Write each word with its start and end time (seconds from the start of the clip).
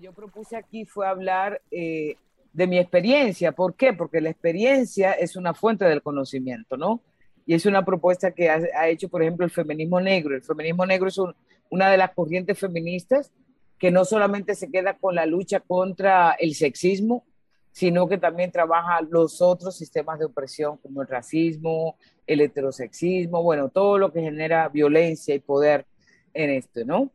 Yo 0.00 0.12
propuse 0.12 0.56
aquí 0.56 0.84
fue 0.84 1.06
hablar 1.06 1.60
eh, 1.70 2.16
de 2.52 2.66
mi 2.66 2.78
experiencia. 2.78 3.52
¿Por 3.52 3.74
qué? 3.74 3.92
Porque 3.92 4.20
la 4.20 4.30
experiencia 4.30 5.12
es 5.12 5.36
una 5.36 5.54
fuente 5.54 5.84
del 5.84 6.02
conocimiento, 6.02 6.76
¿no? 6.76 7.00
Y 7.46 7.54
es 7.54 7.66
una 7.66 7.84
propuesta 7.84 8.32
que 8.32 8.50
ha, 8.50 8.88
hecho, 8.88 9.08
por 9.08 9.22
ejemplo, 9.22 9.44
el 9.44 9.52
feminismo 9.52 10.00
negro. 10.00 10.34
El 10.34 10.42
feminismo 10.42 10.84
negro 10.84 11.08
es 11.08 11.18
un- 11.18 11.34
una 11.70 11.90
de 11.90 11.96
las 11.96 12.12
corrientes 12.12 12.58
feministas 12.58 13.30
que 13.78 13.90
no 13.90 14.04
solamente 14.04 14.54
se 14.54 14.70
queda 14.70 14.96
con 14.96 15.14
la 15.14 15.26
lucha 15.26 15.60
contra 15.60 16.32
el 16.38 16.54
sexismo, 16.54 17.24
sino 17.72 18.08
que 18.08 18.16
también 18.16 18.50
trabaja 18.50 19.02
los 19.02 19.42
otros 19.42 19.76
sistemas 19.76 20.18
de 20.18 20.24
opresión 20.24 20.78
como 20.78 21.02
el 21.02 21.08
racismo, 21.08 21.96
el 22.26 22.40
heterosexismo, 22.40 23.42
bueno, 23.42 23.68
todo 23.68 23.98
lo 23.98 24.12
que 24.12 24.22
genera 24.22 24.68
violencia 24.70 25.34
y 25.34 25.40
poder 25.40 25.84
en 26.32 26.50
esto, 26.50 26.84
¿no? 26.86 27.10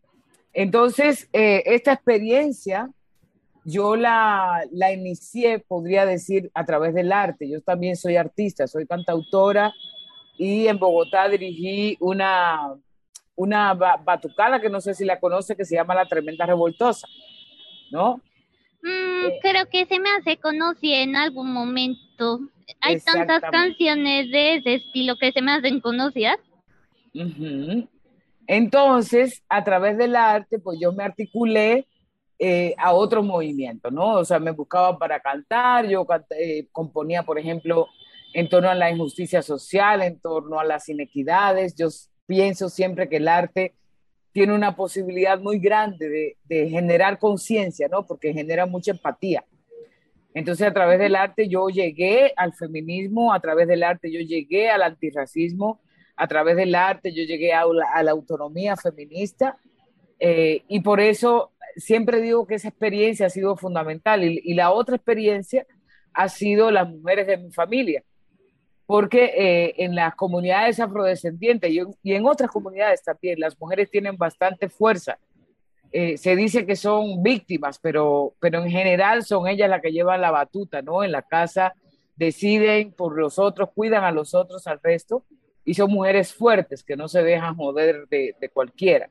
Entonces, 0.54 1.30
eh, 1.34 1.64
esta 1.66 1.94
experiencia 1.94 2.90
yo 3.64 3.96
la, 3.96 4.66
la 4.72 4.92
inicié, 4.92 5.60
podría 5.60 6.06
decir, 6.06 6.50
a 6.54 6.66
través 6.66 6.94
del 6.96 7.12
arte. 7.12 7.48
Yo 7.50 7.62
también 7.62 7.96
soy 7.96 8.16
artista, 8.16 8.68
soy 8.68 8.88
cantautora 8.88 9.72
y 10.38 10.68
en 10.68 10.80
Bogotá 10.80 11.30
dirigí 11.30 11.96
una, 12.00 12.74
una 13.36 13.74
ba- 13.76 14.02
batucada 14.04 14.60
que 14.60 14.70
no 14.70 14.82
sé 14.82 14.94
si 14.96 15.06
la 15.06 15.20
conoce, 15.20 15.56
que 15.56 15.66
se 15.66 15.76
llama 15.76 15.94
La 15.94 16.08
Tremenda 16.08 16.46
Revoltosa, 16.46 17.08
¿no? 17.92 18.20
Mm, 18.82 19.26
Eh. 19.28 19.40
creo 19.44 19.70
que 19.70 19.86
se 19.86 20.00
me 20.00 20.10
hace 20.10 20.38
conocida 20.38 20.98
en 21.04 21.16
algún 21.16 21.54
momento. 21.54 22.40
Hay 22.80 23.00
tantas 23.00 23.42
canciones 23.52 24.32
de 24.32 24.56
ese 24.56 24.74
estilo 24.76 25.18
que 25.18 25.32
se 25.32 25.42
me 25.44 25.52
hacen 25.52 25.80
conocidas. 25.82 26.38
Ujú. 27.14 27.88
Entonces, 28.48 29.44
a 29.50 29.64
través 29.64 29.98
del 29.98 30.16
arte, 30.16 30.60
pues 30.60 30.80
yo 30.82 30.92
me 30.92 31.04
articulé 31.04 31.88
eh, 32.40 32.74
a 32.78 32.94
otros 32.94 33.24
movimientos, 33.24 33.92
¿no? 33.94 34.16
O 34.16 34.26
sea, 34.26 34.40
me 34.40 34.52
buscaba 34.52 34.98
para 34.98 35.20
cantar, 35.20 35.88
yo 35.88 36.06
eh, 36.32 36.68
componía, 36.72 37.24
por 37.24 37.38
ejemplo, 37.38 37.88
en 38.34 38.50
torno 38.50 38.70
a 38.70 38.76
la 38.76 38.90
injusticia 38.90 39.42
social, 39.42 40.02
en 40.02 40.20
torno 40.20 40.60
a 40.60 40.64
las 40.64 40.90
inequidades. 40.90 41.76
Yo 41.76 41.90
pienso 42.26 42.70
siempre 42.70 43.08
que 43.10 43.18
el 43.18 43.28
arte 43.28 43.76
tiene 44.32 44.54
una 44.56 44.76
posibilidad 44.76 45.40
muy 45.40 45.60
grande 45.60 46.10
de, 46.10 46.38
de 46.46 46.70
generar 46.70 47.20
conciencia, 47.20 47.88
¿no? 47.90 48.08
Porque 48.08 48.34
genera 48.34 48.66
mucha 48.66 48.92
empatía. 48.92 49.46
Entonces, 50.34 50.66
a 50.68 50.74
través 50.74 50.98
del 51.00 51.16
arte 51.16 51.50
yo 51.50 51.68
llegué 51.68 52.34
al 52.38 52.54
feminismo, 52.54 53.34
a 53.34 53.40
través 53.40 53.68
del 53.68 53.84
arte 53.84 54.12
yo 54.12 54.22
llegué 54.22 54.70
al 54.70 54.82
antirracismo, 54.82 55.82
a 56.22 56.28
través 56.28 56.56
del 56.56 56.76
arte 56.76 57.12
yo 57.12 57.24
llegué 57.24 57.52
a 57.52 57.66
la, 57.66 57.86
a 57.92 58.04
la 58.04 58.12
autonomía 58.12 58.76
feminista 58.78 59.58
eh, 60.20 60.62
y 60.68 60.82
por 60.82 61.00
eso 61.00 61.52
siempre 61.76 62.22
digo 62.22 62.46
que 62.46 62.56
esa 62.56 62.68
experiencia 62.68 63.26
ha 63.26 63.30
sido 63.32 63.58
fundamental 63.58 64.24
y, 64.24 64.40
y 64.44 64.54
la 64.54 64.70
otra 64.72 64.98
experiencia 64.98 65.66
ha 66.14 66.30
sido 66.30 66.70
las 66.70 66.88
mujeres 66.88 67.26
de 67.26 67.38
mi 67.38 67.52
familia, 67.52 68.04
porque 68.86 69.34
eh, 69.36 69.74
en 69.78 69.96
las 69.96 70.14
comunidades 70.14 70.80
afrodescendientes 70.80 71.72
y 71.72 71.80
en, 71.80 71.88
y 72.04 72.14
en 72.14 72.28
otras 72.28 72.52
comunidades 72.52 73.02
también 73.04 73.40
las 73.40 73.60
mujeres 73.60 73.90
tienen 73.90 74.16
bastante 74.16 74.70
fuerza. 74.70 75.18
Eh, 75.92 76.18
se 76.18 76.36
dice 76.36 76.68
que 76.68 76.76
son 76.76 77.24
víctimas, 77.24 77.80
pero, 77.80 78.36
pero 78.40 78.64
en 78.64 78.70
general 78.70 79.24
son 79.24 79.48
ellas 79.48 79.70
las 79.70 79.82
que 79.82 79.92
llevan 79.92 80.22
la 80.22 80.30
batuta, 80.30 80.84
¿no? 80.84 81.04
En 81.04 81.12
la 81.12 81.24
casa 81.24 81.74
deciden 82.16 82.92
por 82.92 83.18
los 83.18 83.40
otros, 83.40 83.70
cuidan 83.74 84.04
a 84.04 84.12
los 84.12 84.36
otros, 84.36 84.68
al 84.68 84.80
resto, 84.84 85.26
y 85.64 85.74
son 85.74 85.92
mujeres 85.92 86.34
fuertes 86.34 86.84
que 86.84 86.96
no 86.96 87.08
se 87.08 87.24
dejan 87.24 87.56
joder 87.56 88.08
de, 88.10 88.36
de 88.40 88.50
cualquiera. 88.50 89.10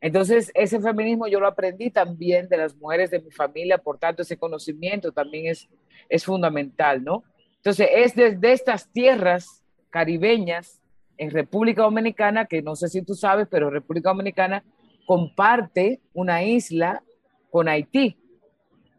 Entonces, 0.00 0.52
ese 0.54 0.80
feminismo 0.80 1.26
yo 1.26 1.40
lo 1.40 1.48
aprendí 1.48 1.90
también 1.90 2.48
de 2.48 2.56
las 2.56 2.76
mujeres 2.76 3.10
de 3.10 3.20
mi 3.20 3.30
familia, 3.30 3.78
por 3.78 3.98
tanto, 3.98 4.22
ese 4.22 4.36
conocimiento 4.36 5.10
también 5.10 5.46
es, 5.46 5.68
es 6.08 6.24
fundamental, 6.24 7.02
¿no? 7.02 7.24
Entonces, 7.56 7.88
es 7.92 8.14
desde 8.14 8.52
estas 8.52 8.88
tierras 8.92 9.64
caribeñas 9.90 10.80
en 11.16 11.30
República 11.30 11.82
Dominicana, 11.82 12.46
que 12.46 12.62
no 12.62 12.76
sé 12.76 12.88
si 12.88 13.02
tú 13.02 13.14
sabes, 13.14 13.48
pero 13.50 13.70
República 13.70 14.10
Dominicana 14.10 14.62
comparte 15.04 16.00
una 16.14 16.44
isla 16.44 17.02
con 17.50 17.68
Haití, 17.68 18.16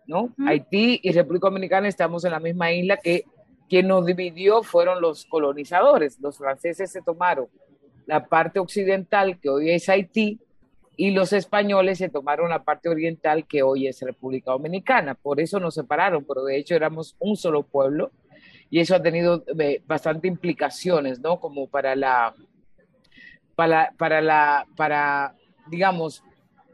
¿no? 0.05 0.33
Haití 0.45 0.99
y 1.01 1.11
República 1.13 1.47
Dominicana 1.47 1.87
estamos 1.87 2.25
en 2.25 2.31
la 2.31 2.39
misma 2.39 2.73
isla 2.73 2.97
que 2.97 3.23
quien 3.69 3.87
nos 3.87 4.05
dividió 4.05 4.63
fueron 4.63 5.01
los 5.01 5.25
colonizadores. 5.25 6.19
Los 6.19 6.37
franceses 6.37 6.91
se 6.91 7.01
tomaron 7.01 7.47
la 8.05 8.25
parte 8.25 8.59
occidental, 8.59 9.39
que 9.39 9.49
hoy 9.49 9.69
es 9.71 9.87
Haití, 9.87 10.39
y 10.97 11.11
los 11.11 11.31
españoles 11.31 11.99
se 11.99 12.09
tomaron 12.09 12.49
la 12.49 12.63
parte 12.63 12.89
oriental, 12.89 13.45
que 13.47 13.63
hoy 13.63 13.87
es 13.87 14.01
República 14.01 14.51
Dominicana. 14.51 15.13
Por 15.13 15.39
eso 15.39 15.59
nos 15.59 15.75
separaron, 15.75 16.25
pero 16.25 16.43
de 16.43 16.57
hecho 16.57 16.75
éramos 16.75 17.15
un 17.19 17.37
solo 17.37 17.63
pueblo 17.63 18.11
y 18.69 18.79
eso 18.79 18.95
ha 18.95 19.01
tenido 19.01 19.43
eh, 19.59 19.81
bastante 19.87 20.27
implicaciones, 20.27 21.19
¿no? 21.19 21.39
Como 21.39 21.67
para 21.67 21.95
la, 21.95 22.35
para, 23.55 23.93
para 23.97 24.19
la, 24.19 24.67
para, 24.75 25.35
digamos, 25.67 26.23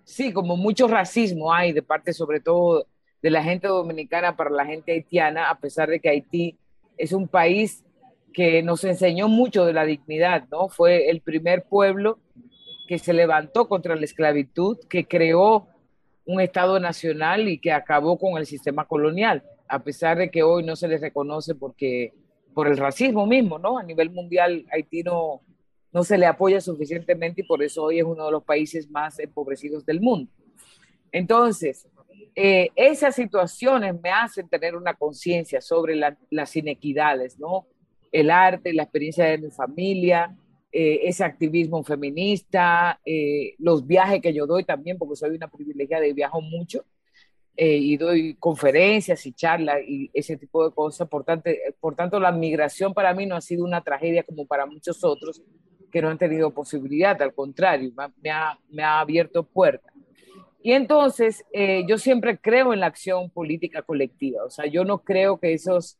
sí, 0.03 0.33
como 0.33 0.57
mucho 0.57 0.87
racismo 0.87 1.53
hay 1.53 1.71
de 1.71 1.83
parte 1.83 2.13
sobre 2.13 2.39
todo 2.39 2.87
de 3.21 3.29
la 3.29 3.43
gente 3.43 3.67
dominicana 3.67 4.35
para 4.35 4.49
la 4.49 4.65
gente 4.65 4.91
haitiana, 4.91 5.49
a 5.49 5.59
pesar 5.59 5.89
de 5.89 5.99
que 5.99 6.09
Haití 6.09 6.57
es 6.97 7.11
un 7.13 7.27
país 7.27 7.83
que 8.33 8.61
nos 8.63 8.83
enseñó 8.83 9.27
mucho 9.27 9.65
de 9.65 9.73
la 9.73 9.85
dignidad, 9.85 10.45
¿no? 10.51 10.67
Fue 10.67 11.09
el 11.09 11.21
primer 11.21 11.63
pueblo 11.63 12.19
que 12.87 12.99
se 12.99 13.13
levantó 13.13 13.67
contra 13.67 13.95
la 13.95 14.03
esclavitud, 14.03 14.77
que 14.89 15.07
creó 15.07 15.67
un 16.25 16.41
Estado 16.41 16.79
nacional 16.79 17.47
y 17.47 17.59
que 17.59 17.71
acabó 17.71 18.17
con 18.17 18.37
el 18.37 18.45
sistema 18.45 18.85
colonial, 18.85 19.43
a 19.67 19.79
pesar 19.79 20.17
de 20.17 20.29
que 20.29 20.43
hoy 20.43 20.63
no 20.63 20.75
se 20.75 20.87
les 20.87 21.01
reconoce 21.01 21.55
porque 21.55 22.13
por 22.53 22.67
el 22.67 22.77
racismo 22.77 23.25
mismo, 23.25 23.59
¿no? 23.59 23.77
A 23.77 23.83
nivel 23.83 24.09
mundial, 24.09 24.65
Haití 24.71 25.03
no, 25.03 25.41
no 25.91 26.03
se 26.03 26.17
le 26.17 26.25
apoya 26.25 26.59
suficientemente 26.61 27.41
y 27.41 27.45
por 27.45 27.63
eso 27.63 27.83
hoy 27.83 27.99
es 27.99 28.05
uno 28.05 28.25
de 28.25 28.31
los 28.31 28.43
países 28.43 28.89
más 28.89 29.19
empobrecidos 29.19 29.85
del 29.85 30.01
mundo. 30.01 30.31
Entonces, 31.11 31.87
eh, 32.35 32.69
esas 32.75 33.15
situaciones 33.15 33.95
me 34.01 34.09
hacen 34.09 34.49
tener 34.49 34.75
una 34.75 34.93
conciencia 34.93 35.61
sobre 35.61 35.95
la, 35.95 36.17
las 36.29 36.55
inequidades, 36.55 37.39
¿no? 37.39 37.67
El 38.11 38.29
arte, 38.29 38.73
la 38.73 38.83
experiencia 38.83 39.25
de 39.25 39.37
mi 39.37 39.51
familia, 39.51 40.35
eh, 40.77 41.07
ese 41.07 41.23
activismo 41.23 41.81
feminista, 41.85 42.99
eh, 43.05 43.55
los 43.59 43.87
viajes 43.87 44.21
que 44.21 44.33
yo 44.33 44.45
doy 44.45 44.65
también, 44.65 44.97
porque 44.97 45.15
soy 45.15 45.29
una 45.29 45.47
privilegiada 45.47 46.05
y 46.05 46.11
viajo 46.11 46.41
mucho, 46.41 46.83
eh, 47.55 47.77
y 47.77 47.95
doy 47.95 48.35
conferencias 48.35 49.25
y 49.25 49.31
charlas 49.31 49.77
y 49.87 50.11
ese 50.13 50.35
tipo 50.35 50.67
de 50.67 50.75
cosas. 50.75 51.07
Por 51.07 51.23
tanto, 51.23 51.49
por 51.79 51.95
tanto, 51.95 52.19
la 52.19 52.33
migración 52.33 52.93
para 52.93 53.13
mí 53.13 53.25
no 53.25 53.37
ha 53.37 53.41
sido 53.41 53.63
una 53.63 53.81
tragedia 53.81 54.23
como 54.23 54.45
para 54.45 54.65
muchos 54.65 55.01
otros 55.05 55.41
que 55.89 56.01
no 56.01 56.09
han 56.09 56.17
tenido 56.17 56.53
posibilidad, 56.53 57.21
al 57.21 57.33
contrario, 57.33 57.93
me 58.69 58.83
ha 58.83 58.99
abierto 58.99 59.43
puertas. 59.43 59.94
Y 60.65 60.73
entonces, 60.73 61.45
eh, 61.53 61.85
yo 61.87 61.99
siempre 61.99 62.39
creo 62.39 62.73
en 62.73 62.79
la 62.79 62.87
acción 62.87 63.29
política 63.29 63.83
colectiva, 63.83 64.43
o 64.45 64.49
sea, 64.49 64.65
yo 64.65 64.83
no 64.83 65.03
creo 65.03 65.37
que 65.37 65.53
esos 65.53 65.99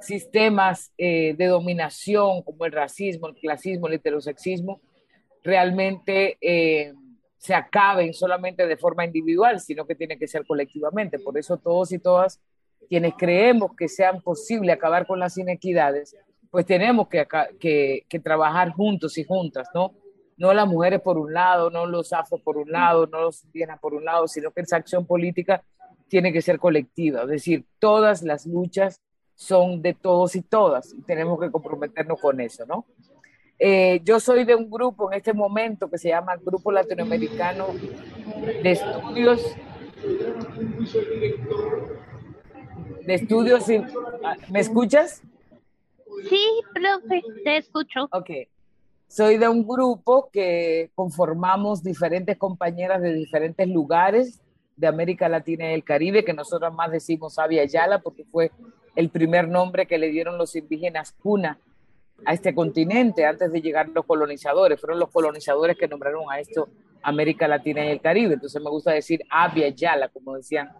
sistemas 0.00 0.90
eh, 0.96 1.34
de 1.36 1.46
dominación 1.48 2.40
como 2.44 2.64
el 2.64 2.72
racismo, 2.72 3.28
el 3.28 3.34
clasismo, 3.34 3.86
el 3.86 3.92
heterosexismo, 3.92 4.80
realmente 5.42 6.38
eh, 6.40 6.94
se 7.36 7.52
acaben 7.52 8.14
solamente 8.14 8.66
de 8.66 8.78
forma 8.78 9.04
individual, 9.04 9.60
sino 9.60 9.86
que 9.86 9.94
tiene 9.94 10.18
que 10.18 10.28
ser 10.28 10.46
colectivamente. 10.46 11.18
Por 11.18 11.36
eso 11.36 11.58
todos 11.58 11.92
y 11.92 11.98
todas 11.98 12.40
quienes 12.88 13.12
creemos 13.18 13.76
que 13.76 13.88
sean 13.88 14.22
posible 14.22 14.72
acabar 14.72 15.06
con 15.06 15.20
las 15.20 15.36
inequidades, 15.36 16.16
pues 16.50 16.64
tenemos 16.64 17.06
que, 17.08 17.26
que, 17.60 18.06
que 18.08 18.18
trabajar 18.18 18.70
juntos 18.70 19.18
y 19.18 19.24
juntas, 19.24 19.68
¿no? 19.74 19.92
No 20.36 20.52
las 20.52 20.66
mujeres 20.66 21.00
por 21.00 21.18
un 21.18 21.32
lado, 21.32 21.70
no 21.70 21.86
los 21.86 22.12
afros 22.12 22.40
por 22.40 22.56
un 22.56 22.70
lado, 22.70 23.06
no 23.06 23.20
los 23.20 23.44
indígenas 23.44 23.78
por 23.80 23.94
un 23.94 24.04
lado, 24.04 24.28
sino 24.28 24.50
que 24.50 24.62
esa 24.62 24.76
acción 24.76 25.06
política 25.06 25.62
tiene 26.08 26.32
que 26.32 26.42
ser 26.42 26.58
colectiva, 26.58 27.22
es 27.22 27.28
decir, 27.28 27.64
todas 27.78 28.22
las 28.22 28.46
luchas 28.46 29.00
son 29.34 29.82
de 29.82 29.94
todos 29.94 30.36
y 30.36 30.42
todas. 30.42 30.92
Y 30.94 31.02
tenemos 31.02 31.40
que 31.40 31.50
comprometernos 31.50 32.20
con 32.20 32.40
eso, 32.40 32.64
¿no? 32.66 32.86
Eh, 33.58 34.00
yo 34.04 34.20
soy 34.20 34.44
de 34.44 34.54
un 34.54 34.70
grupo 34.70 35.10
en 35.10 35.18
este 35.18 35.32
momento 35.32 35.88
que 35.88 35.98
se 35.98 36.08
llama 36.08 36.36
Grupo 36.36 36.72
Latinoamericano 36.72 37.68
de 38.62 38.70
Estudios. 38.70 39.56
De 43.06 43.14
estudios. 43.14 43.64
¿Me 44.50 44.60
escuchas? 44.60 45.22
Sí, 46.28 46.42
profe, 46.72 47.22
te 47.44 47.56
escucho. 47.58 48.08
Ok. 48.12 48.30
Soy 49.16 49.38
de 49.38 49.48
un 49.48 49.64
grupo 49.64 50.28
que 50.32 50.90
conformamos 50.96 51.84
diferentes 51.84 52.36
compañeras 52.36 53.00
de 53.00 53.14
diferentes 53.14 53.68
lugares 53.68 54.40
de 54.74 54.88
América 54.88 55.28
Latina 55.28 55.70
y 55.70 55.74
el 55.74 55.84
Caribe, 55.84 56.24
que 56.24 56.32
nosotros 56.32 56.74
más 56.74 56.90
decimos 56.90 57.38
Avia 57.38 57.64
Yala, 57.64 58.00
porque 58.00 58.24
fue 58.24 58.50
el 58.96 59.10
primer 59.10 59.46
nombre 59.46 59.86
que 59.86 59.98
le 59.98 60.08
dieron 60.08 60.36
los 60.36 60.56
indígenas 60.56 61.12
cuna 61.12 61.60
a 62.26 62.32
este 62.32 62.56
continente 62.56 63.24
antes 63.24 63.52
de 63.52 63.62
llegar 63.62 63.88
los 63.90 64.04
colonizadores. 64.04 64.80
Fueron 64.80 64.98
los 64.98 65.12
colonizadores 65.12 65.78
que 65.78 65.86
nombraron 65.86 66.24
a 66.28 66.40
esto 66.40 66.68
América 67.00 67.46
Latina 67.46 67.86
y 67.86 67.90
el 67.90 68.00
Caribe. 68.00 68.34
Entonces 68.34 68.60
me 68.60 68.70
gusta 68.70 68.90
decir 68.90 69.22
Abya 69.30 69.68
Yala, 69.68 70.08
como 70.08 70.34
decían 70.34 70.70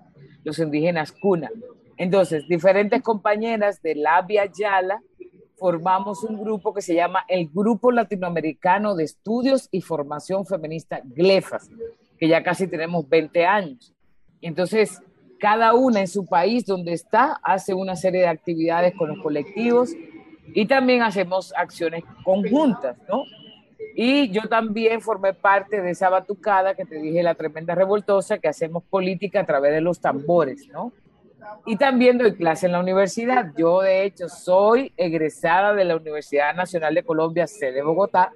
los 0.42 0.58
indígenas 0.58 1.12
cuna. 1.12 1.52
Entonces, 1.96 2.48
diferentes 2.48 3.00
compañeras 3.00 3.80
de 3.80 3.94
la 3.94 4.16
Abya 4.16 4.46
Yala 4.46 5.00
formamos 5.64 6.22
un 6.24 6.38
grupo 6.38 6.74
que 6.74 6.82
se 6.82 6.94
llama 6.94 7.24
el 7.26 7.48
Grupo 7.48 7.90
Latinoamericano 7.90 8.94
de 8.94 9.04
Estudios 9.04 9.70
y 9.70 9.80
Formación 9.80 10.44
Feminista 10.44 11.00
GLEFAS, 11.02 11.70
que 12.18 12.28
ya 12.28 12.42
casi 12.42 12.68
tenemos 12.68 13.08
20 13.08 13.46
años. 13.46 13.94
Entonces, 14.42 15.00
cada 15.40 15.72
una 15.72 16.00
en 16.00 16.08
su 16.08 16.26
país 16.26 16.66
donde 16.66 16.92
está 16.92 17.40
hace 17.42 17.72
una 17.72 17.96
serie 17.96 18.20
de 18.20 18.26
actividades 18.26 18.94
con 18.94 19.08
los 19.08 19.22
colectivos 19.22 19.92
y 20.54 20.66
también 20.66 21.00
hacemos 21.00 21.54
acciones 21.56 22.04
conjuntas, 22.24 22.98
¿no? 23.08 23.22
Y 23.96 24.28
yo 24.32 24.42
también 24.42 25.00
formé 25.00 25.32
parte 25.32 25.80
de 25.80 25.92
esa 25.92 26.10
batucada 26.10 26.74
que 26.74 26.84
te 26.84 26.96
dije, 26.96 27.22
la 27.22 27.36
tremenda 27.36 27.74
revoltosa, 27.74 28.36
que 28.36 28.48
hacemos 28.48 28.82
política 28.82 29.40
a 29.40 29.46
través 29.46 29.72
de 29.72 29.80
los 29.80 29.98
tambores, 29.98 30.68
¿no? 30.68 30.92
Y 31.66 31.76
también 31.76 32.18
doy 32.18 32.34
clase 32.34 32.66
en 32.66 32.72
la 32.72 32.80
universidad. 32.80 33.52
Yo, 33.56 33.80
de 33.80 34.04
hecho, 34.04 34.28
soy 34.28 34.92
egresada 34.96 35.74
de 35.74 35.84
la 35.84 35.96
Universidad 35.96 36.54
Nacional 36.54 36.94
de 36.94 37.02
Colombia, 37.02 37.46
sede 37.46 37.82
Bogotá, 37.82 38.32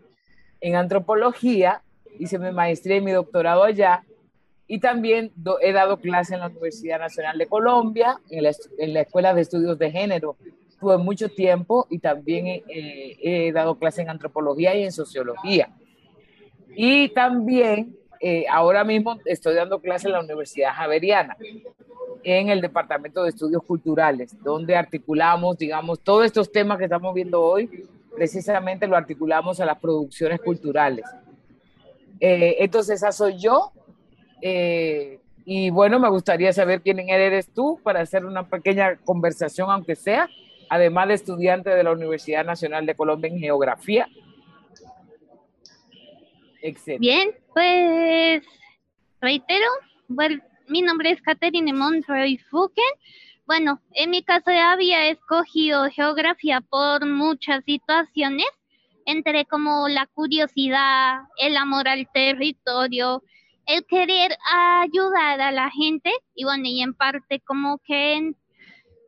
en 0.61 0.77
antropología. 0.77 1.83
Hice 2.19 2.39
mi 2.39 2.51
maestría 2.51 2.97
y 2.97 3.01
mi 3.01 3.13
doctorado 3.13 3.65
allá. 3.65 4.05
Y 4.67 4.81
también 4.81 5.33
he 5.61 5.73
dado 5.73 5.99
clase 5.99 6.35
en 6.35 6.41
la 6.41 6.49
Universidad 6.49 6.99
Nacional 6.99 7.39
de 7.39 7.47
Colombia, 7.47 8.21
en 8.31 8.45
la, 8.45 8.51
en 8.79 8.95
la 8.95 9.01
Escuela 9.03 9.33
de 9.33 9.43
Estudios 9.43 9.79
de 9.79 9.91
Género 9.91 10.37
tuve 10.79 10.97
mucho 10.97 11.29
tiempo 11.29 11.87
y 11.91 11.99
también 11.99 12.63
he 12.69 13.51
dado 13.53 13.79
clase 13.79 14.03
en 14.03 14.11
antropología 14.11 14.77
y 14.77 14.85
en 14.85 14.93
sociología. 14.93 15.71
Y 16.77 17.09
también 17.09 17.97
eh, 18.21 18.45
ahora 18.51 18.85
mismo 18.85 19.19
estoy 19.25 19.55
dando 19.55 19.81
clase 19.81 20.09
en 20.09 20.13
la 20.13 20.21
Universidad 20.21 20.73
Javeriana, 20.75 21.37
en 22.23 22.49
el 22.49 22.61
Departamento 22.61 23.23
de 23.23 23.31
Estudios 23.31 23.63
Culturales, 23.63 24.37
donde 24.43 24.77
articulamos, 24.77 25.59
digamos, 25.59 26.01
todos 26.01 26.27
estos 26.27 26.51
temas 26.51 26.79
que 26.79 26.85
estamos 26.85 27.15
viendo 27.15 27.43
hoy, 27.43 27.87
precisamente 28.15 28.87
lo 28.87 28.97
articulamos 28.97 29.61
a 29.61 29.67
las 29.67 29.79
producciones 29.79 30.41
culturales. 30.41 31.05
Eh, 32.21 32.57
entonces, 32.59 32.97
esa 32.97 33.13
soy 33.13 33.39
yo. 33.39 33.73
Eh, 34.43 35.21
y 35.45 35.71
bueno, 35.71 35.99
me 35.99 36.11
gustaría 36.11 36.53
saber 36.53 36.83
quién 36.83 36.99
eres 36.99 37.49
tú 37.53 37.81
para 37.83 38.01
hacer 38.01 38.27
una 38.27 38.47
pequeña 38.47 38.97
conversación, 38.97 39.71
aunque 39.71 39.97
sea, 39.97 40.29
además 40.69 41.09
de 41.09 41.15
estudiante 41.15 41.71
de 41.71 41.83
la 41.83 41.93
Universidad 41.93 42.45
Nacional 42.45 42.85
de 42.85 42.95
Colombia 42.95 43.31
en 43.31 43.39
Geografía. 43.39 44.07
Bien, 46.99 47.31
pues 47.55 48.43
reitero, 49.21 49.67
bueno, 50.09 50.43
mi 50.69 50.83
nombre 50.83 51.11
es 51.11 51.23
Catherine 51.23 51.73
Monroy 51.73 52.39
Fuken. 52.39 52.85
Bueno, 53.47 53.81
en 53.93 54.11
mi 54.11 54.23
caso 54.23 54.51
había 54.51 55.09
escogido 55.09 55.89
geografía 55.91 56.61
por 56.61 57.07
muchas 57.07 57.65
situaciones, 57.65 58.47
entre 59.07 59.47
como 59.47 59.89
la 59.89 60.07
curiosidad, 60.07 61.23
el 61.39 61.57
amor 61.57 61.89
al 61.89 62.07
territorio, 62.13 63.23
el 63.67 63.87
querer 63.87 64.37
ayudar 64.83 65.41
a 65.41 65.53
la 65.53 65.71
gente 65.71 66.13
y 66.35 66.45
bueno, 66.45 66.65
y 66.67 66.83
en 66.83 66.95
parte 66.95 67.41
como 67.41 67.79
que 67.79 68.33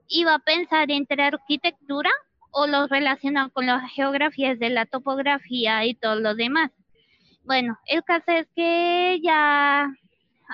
iba 0.08 0.34
a 0.34 0.38
pensar 0.38 0.90
entre 0.90 1.22
arquitectura 1.22 2.10
o 2.50 2.66
lo 2.66 2.86
relacionado 2.86 3.50
con 3.50 3.66
las 3.66 3.90
geografías 3.92 4.58
de 4.58 4.70
la 4.70 4.86
topografía 4.86 5.84
y 5.84 5.94
todo 5.94 6.16
lo 6.16 6.34
demás. 6.34 6.70
Bueno, 7.44 7.78
el 7.86 8.02
caso 8.04 8.32
es 8.32 8.46
que 8.54 9.20
ya 9.22 9.88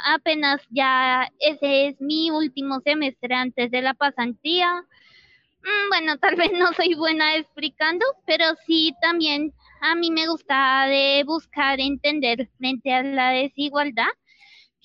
apenas 0.05 0.61
ya 0.71 1.29
ese 1.39 1.89
es 1.89 2.01
mi 2.01 2.31
último 2.31 2.81
semestre 2.81 3.35
antes 3.35 3.71
de 3.71 3.83
la 3.83 3.95
pasantía. 3.95 4.85
Mm, 5.63 5.89
bueno, 5.89 6.19
tal 6.21 6.37
vez 6.37 6.53
no 6.53 6.73
soy 6.73 6.95
buena 6.95 7.37
explicando, 7.37 8.05
pero 8.27 8.45
sí 8.67 8.95
también 9.01 9.53
a 9.81 9.95
mí 9.95 10.11
me 10.11 10.29
gusta 10.29 10.87
de 10.87 11.25
buscar 11.27 11.81
entender 11.81 12.49
frente 12.59 12.93
a 12.93 13.03
la 13.03 13.31
desigualdad 13.31 14.09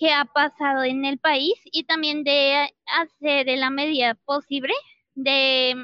qué 0.02 0.12
ha 0.12 0.25
pasado 0.25 0.84
en 0.84 1.06
el 1.06 1.19
país 1.19 1.54
y 1.66 1.84
también 1.84 2.24
de 2.24 2.74
hacer 2.88 3.48
en 3.50 3.60
la 3.60 3.69
medida 3.69 4.16
posible 4.16 4.74
de, 5.13 5.75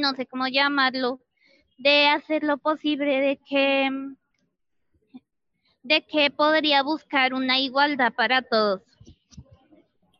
no 0.00 0.14
sé 0.14 0.26
cómo 0.26 0.48
llamarlo, 0.48 1.20
de 1.76 2.08
hacer 2.08 2.42
lo 2.42 2.58
posible 2.58 3.20
de 3.20 3.38
que, 3.46 3.90
de 5.88 6.02
que 6.02 6.30
podría 6.30 6.82
buscar 6.82 7.32
una 7.34 7.58
igualdad 7.58 8.12
para 8.12 8.42
todos. 8.42 8.82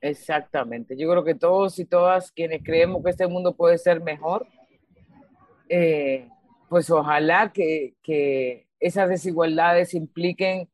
Exactamente. 0.00 0.96
Yo 0.96 1.10
creo 1.10 1.24
que 1.24 1.34
todos 1.34 1.78
y 1.78 1.84
todas 1.84 2.32
quienes 2.32 2.62
creemos 2.64 3.02
que 3.04 3.10
este 3.10 3.26
mundo 3.26 3.54
puede 3.54 3.78
ser 3.78 4.00
mejor, 4.00 4.46
eh, 5.68 6.28
pues 6.68 6.90
ojalá 6.90 7.52
que, 7.52 7.94
que 8.02 8.66
esas 8.80 9.08
desigualdades 9.08 9.94
impliquen 9.94 10.68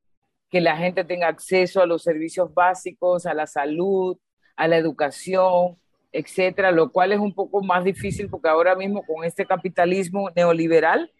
que 0.50 0.60
la 0.60 0.76
gente 0.76 1.04
tenga 1.04 1.26
acceso 1.26 1.80
a 1.80 1.86
los 1.86 2.02
servicios 2.02 2.52
básicos, 2.54 3.26
a 3.26 3.34
la 3.34 3.46
salud, 3.46 4.16
a 4.54 4.68
la 4.68 4.76
educación, 4.76 5.76
etcétera, 6.12 6.70
lo 6.70 6.92
cual 6.92 7.10
es 7.10 7.18
un 7.18 7.34
poco 7.34 7.60
más 7.62 7.82
difícil 7.82 8.28
porque 8.28 8.48
ahora 8.48 8.76
mismo 8.76 9.02
con 9.04 9.24
este 9.24 9.44
capitalismo 9.44 10.30
neoliberal, 10.36 11.10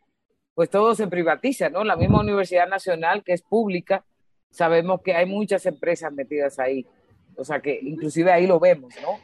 pues 0.55 0.71
todo 0.71 0.95
se 0.95 1.09
privatiza, 1.09 1.69
¿no? 1.69 1.85
La 1.85 1.97
misma 1.97 2.21
Universidad 2.21 2.69
Nacional, 2.69 3.23
que 3.25 3.33
es 3.33 3.43
pública, 3.43 4.05
sabemos 4.51 5.01
que 5.03 5.15
hay 5.15 5.27
muchas 5.27 5.67
empresas 5.67 6.13
metidas 6.13 6.59
ahí, 6.59 6.87
o 7.37 7.45
sea 7.45 7.61
que 7.61 7.79
inclusive 7.83 8.31
ahí 8.31 8.47
lo 8.47 8.61
vemos, 8.61 8.95
¿no? 9.03 9.19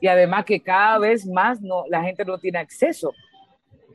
Y 0.00 0.06
además 0.06 0.44
que 0.44 0.60
cada 0.60 0.98
vez 0.98 1.26
más 1.26 1.60
no, 1.60 1.84
la 1.88 2.02
gente 2.02 2.24
no 2.24 2.38
tiene 2.38 2.58
acceso 2.58 3.12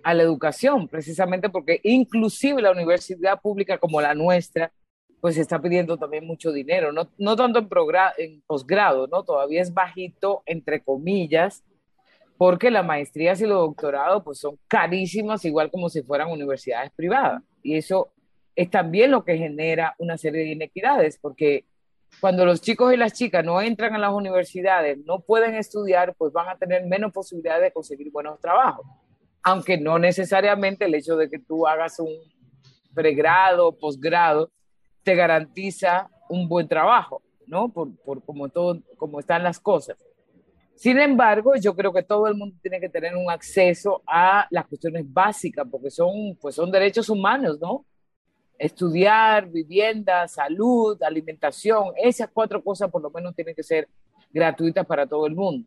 a 0.03 0.13
la 0.13 0.23
educación, 0.23 0.87
precisamente 0.87 1.49
porque 1.49 1.79
inclusive 1.83 2.61
la 2.61 2.71
universidad 2.71 3.39
pública 3.41 3.77
como 3.77 4.01
la 4.01 4.13
nuestra, 4.13 4.71
pues 5.19 5.37
está 5.37 5.59
pidiendo 5.59 5.97
también 5.97 6.25
mucho 6.25 6.51
dinero, 6.51 6.91
no, 6.91 7.09
no 7.17 7.35
tanto 7.35 7.59
en, 7.59 7.67
en 8.17 8.41
posgrado, 8.45 9.07
¿no? 9.07 9.23
Todavía 9.23 9.61
es 9.61 9.73
bajito, 9.73 10.43
entre 10.45 10.83
comillas, 10.83 11.63
porque 12.37 12.71
las 12.71 12.85
maestrías 12.85 13.39
y 13.41 13.45
los 13.45 13.59
doctorados 13.59 14.23
pues 14.23 14.39
son 14.39 14.57
carísimas, 14.67 15.45
igual 15.45 15.71
como 15.71 15.89
si 15.89 16.01
fueran 16.01 16.31
universidades 16.31 16.91
privadas. 16.95 17.41
Y 17.63 17.75
eso 17.75 18.11
es 18.55 18.69
también 18.69 19.11
lo 19.11 19.23
que 19.23 19.37
genera 19.37 19.95
una 19.99 20.17
serie 20.17 20.41
de 20.41 20.51
inequidades, 20.51 21.17
porque 21.19 21.65
cuando 22.19 22.45
los 22.45 22.61
chicos 22.61 22.93
y 22.93 22.97
las 22.97 23.13
chicas 23.13 23.43
no 23.43 23.61
entran 23.61 23.93
a 23.95 23.97
las 23.97 24.13
universidades, 24.13 24.97
no 25.05 25.19
pueden 25.19 25.55
estudiar, 25.55 26.15
pues 26.17 26.31
van 26.31 26.49
a 26.49 26.57
tener 26.57 26.85
menos 26.85 27.11
posibilidades 27.11 27.63
de 27.63 27.71
conseguir 27.71 28.11
buenos 28.11 28.39
trabajos. 28.39 28.85
Aunque 29.43 29.77
no 29.77 29.99
necesariamente 29.99 30.85
el 30.85 30.95
hecho 30.95 31.17
de 31.17 31.29
que 31.29 31.39
tú 31.39 31.67
hagas 31.67 31.99
un 31.99 32.13
pregrado, 32.93 33.77
posgrado, 33.77 34.49
te 35.03 35.13
garantiza 35.13 36.09
un 36.29 36.47
buen 36.47 36.67
trabajo, 36.67 37.21
¿no? 37.45 37.69
Por, 37.69 37.95
por 37.97 38.23
como, 38.23 38.49
todo, 38.49 38.81
como 38.97 39.19
están 39.19 39.43
las 39.43 39.59
cosas. 39.59 39.97
Sin 40.75 40.99
embargo, 40.99 41.53
yo 41.55 41.73
creo 41.73 41.93
que 41.93 42.03
todo 42.03 42.27
el 42.27 42.35
mundo 42.35 42.57
tiene 42.61 42.79
que 42.81 42.89
tener 42.89 43.15
un 43.15 43.31
acceso 43.31 44.03
a 44.05 44.45
las 44.49 44.67
cuestiones 44.67 45.05
básicas, 45.11 45.65
porque 45.69 45.89
son, 45.89 46.37
pues 46.41 46.55
son 46.55 46.69
derechos 46.69 47.09
humanos, 47.09 47.57
¿no? 47.59 47.85
Estudiar, 48.57 49.47
vivienda, 49.49 50.27
salud, 50.27 51.01
alimentación, 51.01 51.93
esas 51.97 52.29
cuatro 52.33 52.61
cosas 52.61 52.91
por 52.91 53.01
lo 53.01 53.09
menos 53.09 53.35
tienen 53.35 53.55
que 53.55 53.63
ser 53.63 53.87
gratuitas 54.33 54.85
para 54.85 55.07
todo 55.07 55.25
el 55.27 55.35
mundo. 55.35 55.65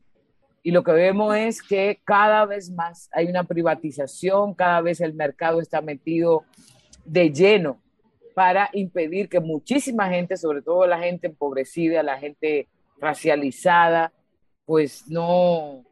Y 0.62 0.70
lo 0.72 0.82
que 0.82 0.92
vemos 0.92 1.34
es 1.34 1.62
que 1.62 2.00
cada 2.04 2.44
vez 2.44 2.70
más 2.70 3.08
hay 3.12 3.26
una 3.26 3.44
privatización, 3.44 4.52
cada 4.52 4.82
vez 4.82 5.00
el 5.00 5.14
mercado 5.14 5.60
está 5.60 5.80
metido 5.80 6.44
de 7.06 7.30
lleno 7.32 7.80
para 8.34 8.68
impedir 8.74 9.28
que 9.28 9.40
muchísima 9.40 10.08
gente, 10.10 10.36
sobre 10.36 10.60
todo 10.60 10.86
la 10.86 10.98
gente 10.98 11.28
empobrecida, 11.28 12.02
la 12.02 12.18
gente 12.18 12.68
racializada, 13.00 14.12
pues 14.68 15.08
no, 15.08 15.82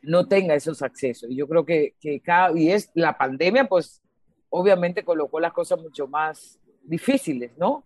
no 0.00 0.28
tenga 0.28 0.54
esos 0.54 0.80
accesos. 0.80 1.28
Yo 1.32 1.48
creo 1.48 1.66
que, 1.66 1.94
que 2.00 2.20
cada, 2.20 2.56
y 2.56 2.70
es 2.70 2.88
la 2.94 3.18
pandemia, 3.18 3.68
pues 3.68 4.00
obviamente 4.48 5.02
colocó 5.02 5.40
las 5.40 5.52
cosas 5.52 5.82
mucho 5.82 6.06
más 6.06 6.60
difíciles, 6.84 7.50
¿no? 7.58 7.82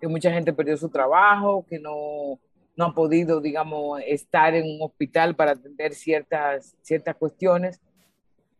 Que 0.00 0.08
mucha 0.08 0.32
gente 0.32 0.54
perdió 0.54 0.74
su 0.78 0.88
trabajo, 0.88 1.66
que 1.68 1.78
no, 1.78 2.40
no 2.76 2.84
han 2.86 2.94
podido, 2.94 3.42
digamos, 3.42 4.00
estar 4.06 4.54
en 4.54 4.64
un 4.64 4.78
hospital 4.80 5.36
para 5.36 5.50
atender 5.50 5.92
ciertas, 5.92 6.74
ciertas 6.80 7.14
cuestiones. 7.16 7.78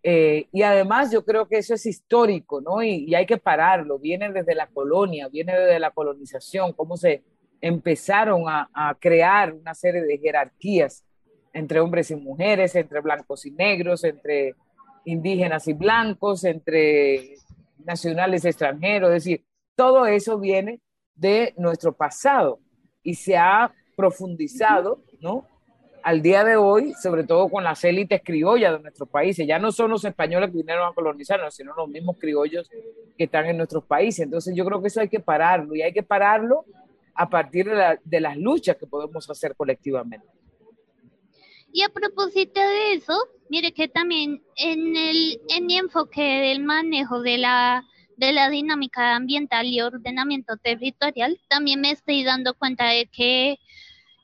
Eh, 0.03 0.47
y 0.53 0.61
además 0.61 1.11
yo 1.11 1.25
creo 1.25 1.49
que 1.49 1.57
eso 1.57 1.73
es 1.73 1.87
histórico, 1.87 2.61
¿no? 2.61 2.83
Y, 2.83 3.07
y, 3.09 3.15
hay 3.15 3.25
que 3.25 3.39
pararlo. 3.39 3.99
Viene 3.99 4.31
desde 4.31 4.55
la 4.55 4.67
colonia, 4.67 5.29
viene 5.29 5.59
desde 5.59 5.81
la 5.81 5.91
colonización, 5.91 6.75
cómo 6.75 6.99
se 6.99 7.23
empezaron 7.63 8.43
a, 8.49 8.97
crear 8.99 9.55
una 9.55 9.73
serie 9.73 10.03
de 10.03 10.19
jerarquías 10.19 11.05
entre 11.55 11.79
hombres 11.79 12.11
y 12.11 12.17
mujeres, 12.17 12.75
entre 12.75 13.01
blancos 13.01 13.47
y 13.47 13.53
negros, 13.53 14.03
entre 14.03 14.57
indígenas 15.05 15.69
y 15.69 15.73
blancos, 15.73 16.45
entre 16.45 17.37
nacionales 17.85 18.45
y 18.45 18.49
extranjeros, 18.49 19.11
es 19.11 19.25
decir, 19.25 19.45
todo 19.77 20.07
eso 20.07 20.39
viene 20.39 20.81
de 21.15 21.55
nuestro 21.57 21.93
pasado 21.93 22.59
y 23.03 23.15
se 23.15 23.37
ha 23.37 23.73
profundizado, 23.97 25.03
¿no? 25.21 25.47
Al 26.03 26.21
día 26.21 26.43
de 26.43 26.57
hoy, 26.57 26.95
sobre 27.01 27.23
todo 27.23 27.49
con 27.49 27.63
las 27.63 27.85
élites 27.85 28.23
criollas 28.25 28.73
de 28.73 28.81
nuestros 28.81 29.09
países, 29.09 29.47
ya 29.47 29.61
no 29.61 29.71
son 29.71 29.91
los 29.91 30.05
españoles 30.05 30.51
que 30.51 30.57
vinieron 30.57 30.89
a 30.89 30.95
colonizarnos, 30.95 31.55
sino 31.55 31.75
los 31.75 31.89
mismos 31.89 32.17
criollos 32.19 32.69
que 33.17 33.25
están 33.25 33.47
en 33.47 33.57
nuestros 33.57 33.85
países. 33.85 34.25
Entonces 34.25 34.55
yo 34.57 34.65
creo 34.65 34.81
que 34.81 34.89
eso 34.89 35.01
hay 35.01 35.09
que 35.09 35.21
pararlo 35.21 35.77
y 35.77 35.83
hay 35.83 35.93
que 35.93 36.03
pararlo 36.03 36.65
a 37.15 37.29
partir 37.29 37.67
de, 37.67 37.75
la, 37.75 37.99
de 38.03 38.21
las 38.21 38.37
luchas 38.37 38.77
que 38.77 38.87
podemos 38.87 39.29
hacer 39.29 39.55
colectivamente. 39.57 40.27
Y 41.73 41.83
a 41.83 41.89
propósito 41.89 42.61
de 42.61 42.93
eso, 42.93 43.17
mire 43.49 43.73
que 43.73 43.89
también 43.89 44.43
en 44.57 44.95
el, 44.95 45.41
en 45.49 45.71
enfoque 45.71 46.23
del 46.23 46.61
manejo 46.61 47.23
de 47.23 47.39
la, 47.39 47.87
de 48.17 48.33
la 48.33 48.51
dinámica 48.51 49.17
ambiental 49.17 49.67
y 49.67 49.81
ordenamiento 49.81 50.59
territorial, 50.59 51.41
también 51.49 51.81
me 51.81 51.93
estoy 51.93 52.25
dando 52.25 52.53
cuenta 52.55 52.89
de 52.89 53.07
que, 53.07 53.59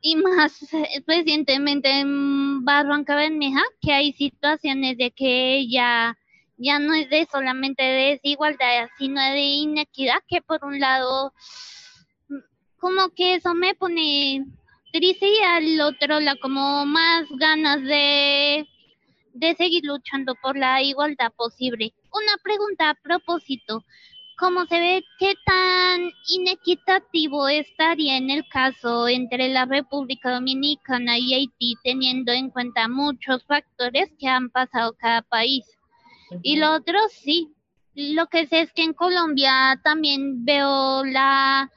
y 0.03 0.17
más 0.17 0.61
recientemente 1.07 2.01
en 2.01 2.65
Barranca 2.67 3.17
Bermeja, 3.17 3.63
que 3.81 3.93
hay 3.93 4.13
situaciones 4.13 4.99
de 4.99 5.11
que 5.11 5.67
ya, 5.71 6.19
ya 6.59 6.79
no 6.79 6.93
es 6.93 7.09
de 7.09 7.27
solamente 7.33 7.83
de 7.83 8.11
desigualdad, 8.11 8.89
sino 8.99 9.23
de 9.23 9.41
inequidad, 9.41 10.19
que 10.29 10.43
por 10.43 10.65
un 10.67 10.81
lado, 10.81 11.33
como 12.79 13.11
que 13.11 13.35
eso 13.35 13.55
me 13.55 13.75
pone 13.75 14.45
triste 14.93 15.29
y 15.29 15.39
al 15.41 15.81
otro 15.81 16.21
la 16.21 16.37
como 16.37 16.87
más 16.87 17.27
ganas 17.39 17.83
de, 17.83 18.67
de 19.35 19.55
seguir 19.57 19.85
luchando 19.85 20.35
por 20.37 20.57
la 20.57 20.83
igualdad 20.83 21.33
posible. 21.37 21.93
Una 22.13 22.37
pregunta 22.43 22.91
a 22.91 22.95
propósito. 22.95 23.85
¿Cómo 24.39 24.67
se 24.67 24.79
ve 24.79 25.05
qué 25.19 25.35
tan 25.45 26.13
inequitativo 26.29 27.49
estaría 27.49 28.17
en 28.17 28.31
el 28.31 28.47
caso 28.49 29.09
entre 29.09 29.49
la 29.49 29.65
República 29.65 30.33
Dominicana 30.33 31.19
y 31.19 31.35
Haití, 31.35 31.75
teniendo 31.83 32.31
en 32.31 32.51
cuenta 32.51 32.87
muchos 32.87 33.45
factores 33.47 34.13
que 34.17 34.29
han 34.29 34.49
pasado 34.51 34.95
cada 34.97 35.23
país? 35.23 35.65
Y 36.43 36.57
lo 36.57 36.73
otro, 36.73 37.01
sí, 37.11 37.53
lo 37.95 38.29
que 38.29 38.47
sé 38.47 38.61
es 38.61 38.73
que 38.73 38.85
en 38.85 38.93
Colombia 38.93 39.81
también 39.83 40.45
veo 40.45 41.05
la 41.05 41.69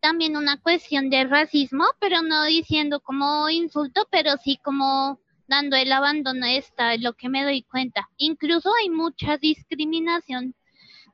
también 0.00 0.36
una 0.36 0.60
cuestión 0.60 1.10
de 1.10 1.24
racismo, 1.24 1.84
pero 2.00 2.22
no 2.22 2.44
diciendo 2.44 3.00
como 3.00 3.48
insulto, 3.48 4.06
pero 4.10 4.36
sí 4.38 4.58
como 4.62 5.20
dando 5.46 5.76
el 5.76 5.92
abandono 5.92 6.46
esta, 6.46 6.94
es 6.94 7.02
lo 7.02 7.14
que 7.14 7.28
me 7.28 7.42
doy 7.42 7.62
cuenta. 7.62 8.08
Incluso 8.16 8.70
hay 8.80 8.88
mucha 8.90 9.36
discriminación 9.36 10.54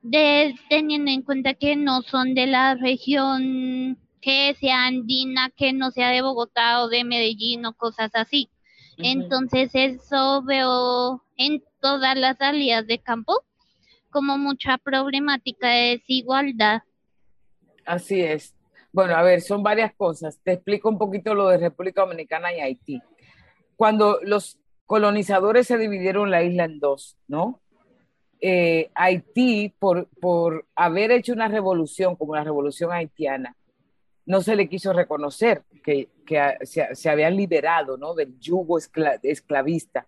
de 0.03 0.55
teniendo 0.69 1.11
en 1.11 1.23
cuenta 1.23 1.55
que 1.55 1.75
no 1.75 2.03
son 2.03 2.35
de 2.35 2.47
la 2.47 2.75
región 2.75 3.99
que 4.21 4.55
sea 4.59 4.87
andina, 4.87 5.51
que 5.51 5.73
no 5.73 5.91
sea 5.91 6.11
de 6.11 6.23
Bogotá 6.23 6.83
o 6.83 6.89
de 6.89 7.05
Medellín 7.05 7.65
o 7.65 7.73
cosas 7.75 8.11
así. 8.15 8.51
Entonces 8.99 9.71
eso 9.75 10.43
veo 10.43 11.23
en 11.37 11.63
todas 11.81 12.17
las 12.17 12.39
salidas 12.39 12.87
de 12.87 12.99
campo 12.99 13.45
como 14.11 14.39
mucha 14.39 14.79
problemática 14.79 15.69
de 15.69 15.99
desigualdad. 15.99 16.83
Así 17.85 18.21
es. 18.21 18.56
Bueno, 18.97 19.15
a 19.15 19.23
ver, 19.23 19.43
son 19.43 19.63
varias 19.63 19.93
cosas. 19.95 20.41
Te 20.43 20.53
explico 20.53 20.89
un 20.89 20.97
poquito 20.97 21.35
lo 21.35 21.49
de 21.49 21.59
República 21.59 22.01
Dominicana 22.01 22.51
y 22.55 22.61
Haití. 22.61 23.03
Cuando 23.77 24.21
los 24.23 24.59
colonizadores 24.87 25.67
se 25.67 25.77
dividieron 25.77 26.31
la 26.31 26.43
isla 26.43 26.65
en 26.65 26.81
dos, 26.81 27.19
¿no? 27.29 27.61
Eh, 28.41 28.91
Haití, 28.95 29.75
por, 29.79 30.09
por 30.19 30.65
haber 30.75 31.11
hecho 31.11 31.35
una 31.35 31.49
revolución 31.49 32.17
como 32.17 32.37
la 32.37 32.45
revolución 32.45 32.91
haitiana, 32.91 33.55
no 34.25 34.41
se 34.41 34.57
le 34.57 34.67
quiso 34.67 34.95
reconocer 34.95 35.63
que, 35.85 36.09
que 36.25 36.57
se, 36.63 36.95
se, 36.95 37.11
habían 37.11 37.37
liberado 37.37 37.99
¿no? 37.99 38.15
del 38.15 38.41
yugo 38.41 38.79
escla, 38.79 39.21
esclavista. 39.23 40.07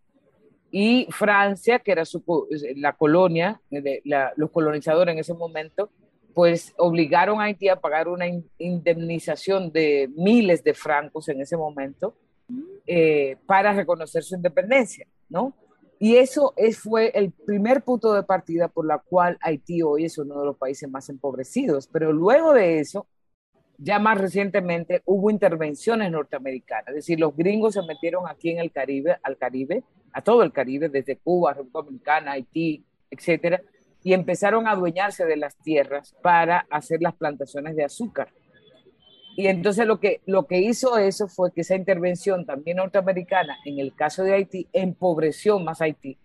Y 0.70 1.08
Francia, 1.10 1.80
que 1.80 1.92
era 1.92 2.04
la 2.76 2.94
colonia, 2.94 3.60
la, 4.04 4.32
los 4.36 4.50
colonizadores 4.50 5.12
en 5.12 5.18
ese 5.18 5.34
momento, 5.34 5.90
pues 6.34 6.74
obligaron 6.76 7.40
a 7.40 7.44
Haití 7.44 7.68
a 7.68 7.80
pagar 7.80 8.08
una 8.08 8.26
indemnización 8.58 9.72
de 9.72 10.10
miles 10.16 10.62
de 10.62 10.74
francos 10.74 11.28
en 11.28 11.40
ese 11.40 11.56
momento 11.56 12.14
eh, 12.86 13.36
para 13.46 13.72
reconocer 13.72 14.22
su 14.22 14.36
independencia, 14.36 15.06
¿no? 15.28 15.54
Y 16.00 16.16
eso 16.16 16.52
es, 16.56 16.78
fue 16.78 17.10
el 17.14 17.32
primer 17.32 17.82
punto 17.82 18.14
de 18.14 18.22
partida 18.22 18.68
por 18.68 18.86
la 18.86 18.98
cual 18.98 19.36
Haití 19.40 19.82
hoy 19.82 20.04
es 20.04 20.16
uno 20.16 20.38
de 20.38 20.46
los 20.46 20.56
países 20.56 20.88
más 20.88 21.08
empobrecidos. 21.08 21.88
Pero 21.88 22.12
luego 22.12 22.54
de 22.54 22.78
eso, 22.78 23.06
ya 23.78 23.98
más 23.98 24.18
recientemente 24.18 25.02
hubo 25.06 25.30
intervenciones 25.30 26.10
norteamericanas, 26.10 26.88
es 26.88 26.94
decir, 26.94 27.18
los 27.18 27.36
gringos 27.36 27.74
se 27.74 27.82
metieron 27.82 28.28
aquí 28.28 28.50
en 28.50 28.58
el 28.58 28.72
Caribe, 28.72 29.16
al 29.22 29.36
Caribe, 29.36 29.84
a 30.12 30.22
todo 30.22 30.42
el 30.42 30.52
Caribe, 30.52 30.88
desde 30.88 31.16
Cuba, 31.16 31.52
República 31.52 31.78
Dominicana, 31.80 32.32
Haití, 32.32 32.84
etcétera, 33.10 33.62
y 34.08 34.14
empezaron 34.14 34.66
a 34.66 34.70
adueñarse 34.70 35.26
de 35.26 35.36
las 35.36 35.54
tierras 35.56 36.16
para 36.22 36.66
hacer 36.70 37.02
las 37.02 37.14
plantaciones 37.14 37.76
de 37.76 37.84
azúcar. 37.84 38.28
Y 39.36 39.48
entonces 39.48 39.86
lo 39.86 40.00
que, 40.00 40.22
lo 40.24 40.46
que 40.46 40.60
hizo 40.60 40.96
eso 40.96 41.28
fue 41.28 41.52
que 41.52 41.60
esa 41.60 41.74
intervención 41.74 42.46
también 42.46 42.78
norteamericana, 42.78 43.58
en 43.66 43.78
el 43.78 43.94
caso 43.94 44.22
de 44.24 44.32
Haití, 44.32 44.66
empobreció 44.72 45.58
más 45.58 45.82
Haití, 45.82 46.16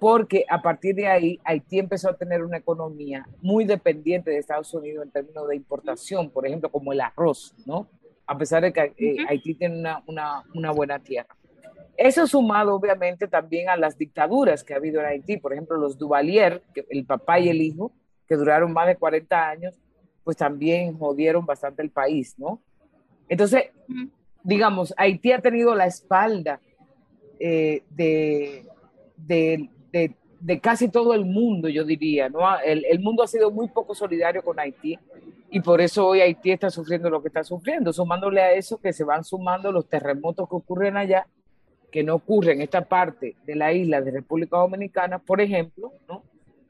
porque 0.00 0.44
a 0.50 0.60
partir 0.60 0.96
de 0.96 1.06
ahí 1.06 1.38
Haití 1.44 1.78
empezó 1.78 2.10
a 2.10 2.16
tener 2.16 2.42
una 2.42 2.56
economía 2.56 3.24
muy 3.42 3.64
dependiente 3.64 4.32
de 4.32 4.38
Estados 4.38 4.74
Unidos 4.74 5.04
en 5.04 5.12
términos 5.12 5.46
de 5.46 5.54
importación, 5.54 6.30
por 6.30 6.48
ejemplo, 6.48 6.68
como 6.68 6.92
el 6.92 7.00
arroz, 7.00 7.54
¿no? 7.64 7.86
A 8.26 8.36
pesar 8.36 8.64
de 8.64 8.72
que 8.72 8.92
eh, 8.98 9.18
Haití 9.28 9.54
tiene 9.54 9.78
una, 9.78 10.02
una, 10.08 10.42
una 10.52 10.72
buena 10.72 10.98
tierra. 10.98 11.36
Eso 12.00 12.26
sumado 12.26 12.74
obviamente 12.74 13.28
también 13.28 13.68
a 13.68 13.76
las 13.76 13.98
dictaduras 13.98 14.64
que 14.64 14.72
ha 14.72 14.78
habido 14.78 15.00
en 15.00 15.06
Haití, 15.06 15.36
por 15.36 15.52
ejemplo, 15.52 15.76
los 15.76 15.98
Duvalier, 15.98 16.62
el 16.88 17.04
papá 17.04 17.38
y 17.40 17.50
el 17.50 17.60
hijo, 17.60 17.92
que 18.26 18.36
duraron 18.36 18.72
más 18.72 18.86
de 18.86 18.96
40 18.96 19.50
años, 19.50 19.74
pues 20.24 20.38
también 20.38 20.96
jodieron 20.98 21.44
bastante 21.44 21.82
el 21.82 21.90
país, 21.90 22.38
¿no? 22.38 22.62
Entonces, 23.28 23.64
digamos, 24.42 24.94
Haití 24.96 25.32
ha 25.32 25.42
tenido 25.42 25.74
la 25.74 25.84
espalda 25.84 26.58
eh, 27.38 27.82
de, 27.90 28.64
de, 29.18 29.68
de, 29.92 30.14
de, 30.40 30.58
casi 30.58 30.88
todo 30.88 31.12
el 31.12 31.26
mundo, 31.26 31.68
yo 31.68 31.84
diría, 31.84 32.30
¿no? 32.30 32.40
El, 32.60 32.86
el, 32.86 33.00
mundo 33.00 33.24
ha 33.24 33.26
sido 33.26 33.50
muy 33.50 33.68
poco 33.68 33.94
solidario 33.94 34.42
con 34.42 34.58
Haití 34.58 34.98
y 35.50 35.60
por 35.60 35.82
eso 35.82 36.06
hoy 36.06 36.22
Haití 36.22 36.50
está 36.50 36.70
sufriendo 36.70 37.10
lo 37.10 37.20
que 37.20 37.28
está 37.28 37.44
sufriendo, 37.44 37.92
sumándole 37.92 38.40
a 38.40 38.54
eso 38.54 38.78
que 38.78 38.94
se 38.94 39.04
van 39.04 39.22
sumando 39.22 39.70
los 39.70 39.86
terremotos 39.86 40.48
que 40.48 40.56
ocurren 40.56 40.96
allá 40.96 41.26
que 41.90 42.02
no 42.02 42.14
ocurre 42.14 42.52
en 42.52 42.62
esta 42.62 42.82
parte 42.82 43.36
de 43.44 43.54
la 43.56 43.72
isla 43.72 44.00
de 44.00 44.10
República 44.10 44.58
Dominicana, 44.58 45.18
por 45.18 45.40
ejemplo, 45.40 45.92
¿no? 46.08 46.22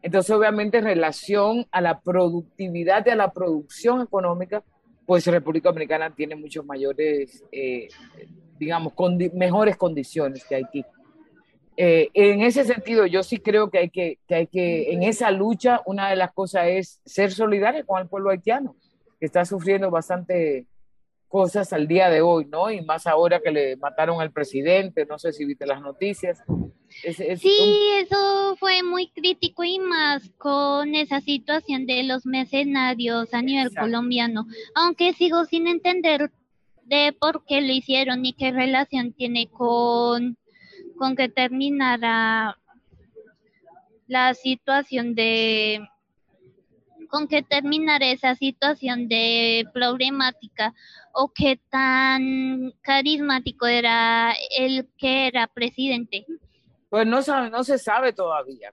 Entonces, 0.03 0.35
obviamente, 0.35 0.79
en 0.79 0.85
relación 0.85 1.67
a 1.71 1.81
la 1.81 2.00
productividad 2.00 3.05
y 3.07 3.11
a 3.11 3.17
la 3.17 3.33
producción 3.33 4.00
económica, 4.00 4.62
pues 5.05 5.27
República 5.27 5.69
Dominicana 5.69 6.15
tiene 6.15 6.37
muchos 6.37 6.65
mayores, 6.65 7.45
eh, 7.53 7.89
digamos, 8.59 8.95
condi 8.95 9.29
mejores 9.31 9.77
condiciones 9.77 10.45
que 10.45 10.55
Haití. 10.55 10.85
Eh, 11.77 12.09
en 12.15 12.43
ese 12.43 12.65
sentido, 12.65 13.07
yo 13.07 13.23
sí 13.23 13.39
creo 13.39 13.71
que 13.71 13.79
hay 13.79 13.91
que, 13.91 14.19
que 14.27 14.35
hay 14.35 14.47
que, 14.47 14.93
en 14.93 15.03
esa 15.03 15.31
lucha, 15.31 15.81
una 15.87 16.09
de 16.11 16.17
las 16.17 16.33
cosas 16.33 16.67
es 16.69 17.00
ser 17.05 17.33
solidario 17.33 17.85
con 17.85 18.00
el 18.00 18.09
pueblo 18.09 18.31
haitiano, 18.31 18.77
que 19.19 19.27
está 19.27 19.45
sufriendo 19.45 19.91
bastante 19.91 20.67
cosas 21.31 21.73
al 21.73 21.87
día 21.87 22.11
de 22.11 22.23
hoy, 22.23 22.47
¿no? 22.47 22.73
Y 22.73 22.83
más 22.83 23.07
ahora 23.07 23.41
que 23.41 23.53
le 23.53 23.77
mataron 23.77 24.21
al 24.21 24.33
presidente, 24.33 25.07
no 25.07 25.17
sé 25.17 25.33
si 25.33 25.45
viste 25.45 25.65
las 25.65 25.81
noticias. 25.81 26.43
Es, 27.05 27.21
es 27.21 27.41
sí, 27.41 27.57
un... 27.61 28.05
eso 28.05 28.57
fue 28.57 28.83
muy 28.83 29.13
crítico 29.13 29.63
y 29.63 29.79
más 29.79 30.29
con 30.39 30.97
esa 30.97 31.21
situación 31.21 31.87
de 31.87 32.03
los 32.03 32.27
mercenarios 32.27 33.33
a 33.33 33.43
nivel 33.43 33.69
Exacto. 33.69 33.87
colombiano, 33.87 34.47
aunque 34.75 35.13
sigo 35.13 35.45
sin 35.45 35.69
entender 35.69 36.33
de 36.83 37.15
por 37.19 37.45
qué 37.47 37.61
lo 37.61 37.73
hicieron 37.73 38.27
y 38.27 38.33
qué 38.33 38.51
relación 38.51 39.13
tiene 39.13 39.49
con, 39.49 40.37
con 40.99 41.15
que 41.15 41.29
terminara 41.29 42.59
la 44.09 44.35
situación 44.35 45.15
de 45.15 45.81
con 47.11 47.29
que 47.29 47.43
terminara 47.43 48.07
esa 48.11 48.35
situación 48.35 49.09
de 49.09 49.67
problemática 49.75 50.75
o 51.12 51.33
qué 51.35 51.61
tan 51.69 52.73
carismático 52.81 53.67
era 53.67 54.33
el 54.57 54.88
que 54.97 55.26
era 55.26 55.47
presidente? 55.49 56.25
Pues 56.88 57.07
no, 57.07 57.21
no 57.50 57.64
se 57.64 57.79
sabe 57.79 58.12
todavía. 58.12 58.73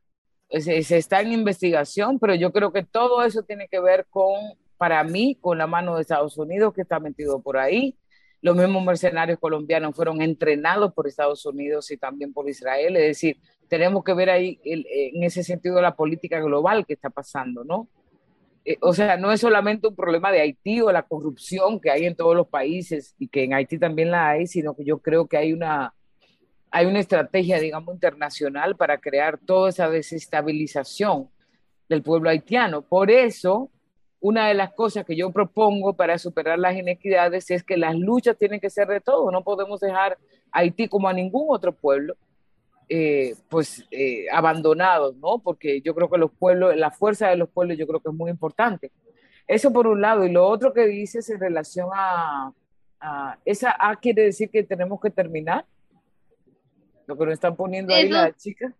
Se, 0.49 0.81
se, 0.83 0.97
está 0.97 1.21
en 1.21 1.33
investigación, 1.33 2.19
pero 2.19 2.33
yo 2.35 2.51
creo 2.53 2.71
que 2.71 2.83
todo 2.83 3.23
eso 3.23 3.43
tiene 3.43 3.67
que 3.67 3.81
ver 3.81 4.05
con, 4.09 4.39
para 4.77 5.03
mí, 5.03 5.37
con 5.41 5.57
la 5.57 5.67
mano 5.67 5.95
de 5.95 6.01
Estados 6.01 6.37
Unidos 6.37 6.73
que 6.73 6.81
está 6.81 6.99
metido 6.99 7.41
por 7.41 7.57
ahí. 7.57 7.97
Los 8.41 8.55
mismos 8.55 8.83
mercenarios 8.85 9.39
colombianos 9.39 9.95
fueron 9.95 10.21
entrenados 10.21 10.93
por 10.93 11.07
Estados 11.07 11.45
Unidos 11.45 11.91
y 11.91 11.97
también 11.97 12.33
por 12.33 12.47
Israel. 12.47 12.95
Es 12.95 13.03
decir, 13.03 13.37
tenemos 13.67 14.03
que 14.03 14.13
ver 14.13 14.29
ahí 14.29 14.59
el, 14.63 14.85
en 14.89 15.23
ese 15.23 15.43
sentido 15.43 15.81
la 15.81 15.95
política 15.95 16.39
global 16.39 16.85
que 16.85 16.93
está 16.93 17.09
pasando, 17.09 17.63
¿no? 17.63 17.89
Eh, 18.67 18.77
o 18.81 18.93
sea, 18.93 19.15
no 19.15 19.31
es 19.31 19.39
solamente 19.39 19.87
un 19.87 19.95
problema 19.95 20.29
de 20.29 20.41
Haití 20.41 20.81
o 20.81 20.91
la 20.91 21.03
corrupción 21.03 21.79
que 21.79 21.89
hay 21.89 22.05
en 22.05 22.17
todos 22.17 22.35
los 22.35 22.49
países 22.49 23.15
y 23.17 23.29
que 23.29 23.45
en 23.45 23.53
Haití 23.53 23.79
también 23.79 24.11
la 24.11 24.27
hay, 24.27 24.45
sino 24.45 24.75
que 24.75 24.83
yo 24.83 24.97
creo 24.97 25.25
que 25.25 25.37
hay 25.37 25.53
una, 25.53 25.93
hay 26.69 26.85
una 26.85 26.99
estrategia, 26.99 27.61
digamos, 27.61 27.95
internacional 27.95 28.75
para 28.75 28.97
crear 28.97 29.37
toda 29.37 29.69
esa 29.69 29.89
desestabilización 29.89 31.29
del 31.87 32.03
pueblo 32.03 32.29
haitiano. 32.29 32.81
Por 32.81 33.09
eso, 33.09 33.71
una 34.19 34.49
de 34.49 34.53
las 34.53 34.73
cosas 34.73 35.05
que 35.05 35.15
yo 35.15 35.31
propongo 35.31 35.93
para 35.93 36.17
superar 36.17 36.59
las 36.59 36.75
inequidades 36.75 37.49
es 37.51 37.63
que 37.63 37.77
las 37.77 37.95
luchas 37.95 38.37
tienen 38.37 38.59
que 38.59 38.69
ser 38.69 38.89
de 38.89 38.99
todo. 38.99 39.31
No 39.31 39.45
podemos 39.45 39.79
dejar 39.79 40.17
a 40.51 40.59
Haití 40.59 40.89
como 40.89 41.07
a 41.07 41.13
ningún 41.13 41.45
otro 41.55 41.71
pueblo 41.73 42.17
eh, 42.89 43.35
pues 43.49 43.85
eh, 43.91 44.27
abandonados, 44.31 45.15
¿no? 45.17 45.39
Porque 45.39 45.81
yo 45.81 45.93
creo 45.93 46.09
que 46.09 46.17
los 46.17 46.31
pueblos, 46.31 46.75
la 46.75 46.91
fuerza 46.91 47.27
de 47.27 47.35
los 47.35 47.49
pueblos 47.49 47.77
yo 47.77 47.85
creo 47.85 47.99
que 47.99 48.09
es 48.09 48.15
muy 48.15 48.31
importante. 48.31 48.91
Eso 49.45 49.71
por 49.73 49.87
un 49.87 50.01
lado. 50.01 50.25
Y 50.25 50.31
lo 50.31 50.47
otro 50.47 50.73
que 50.73 50.85
dices 50.85 51.29
en 51.29 51.39
relación 51.39 51.89
a, 51.93 52.53
esa 53.45 53.75
A 53.77 53.95
quiere 53.97 54.23
decir 54.23 54.49
que 54.49 54.63
tenemos 54.63 54.99
que 55.01 55.09
terminar. 55.09 55.65
Lo 57.05 57.17
que 57.17 57.25
nos 57.25 57.33
están 57.33 57.55
poniendo 57.55 57.93
ahí 57.93 58.09
la 58.09 58.35
chica. 58.35 58.73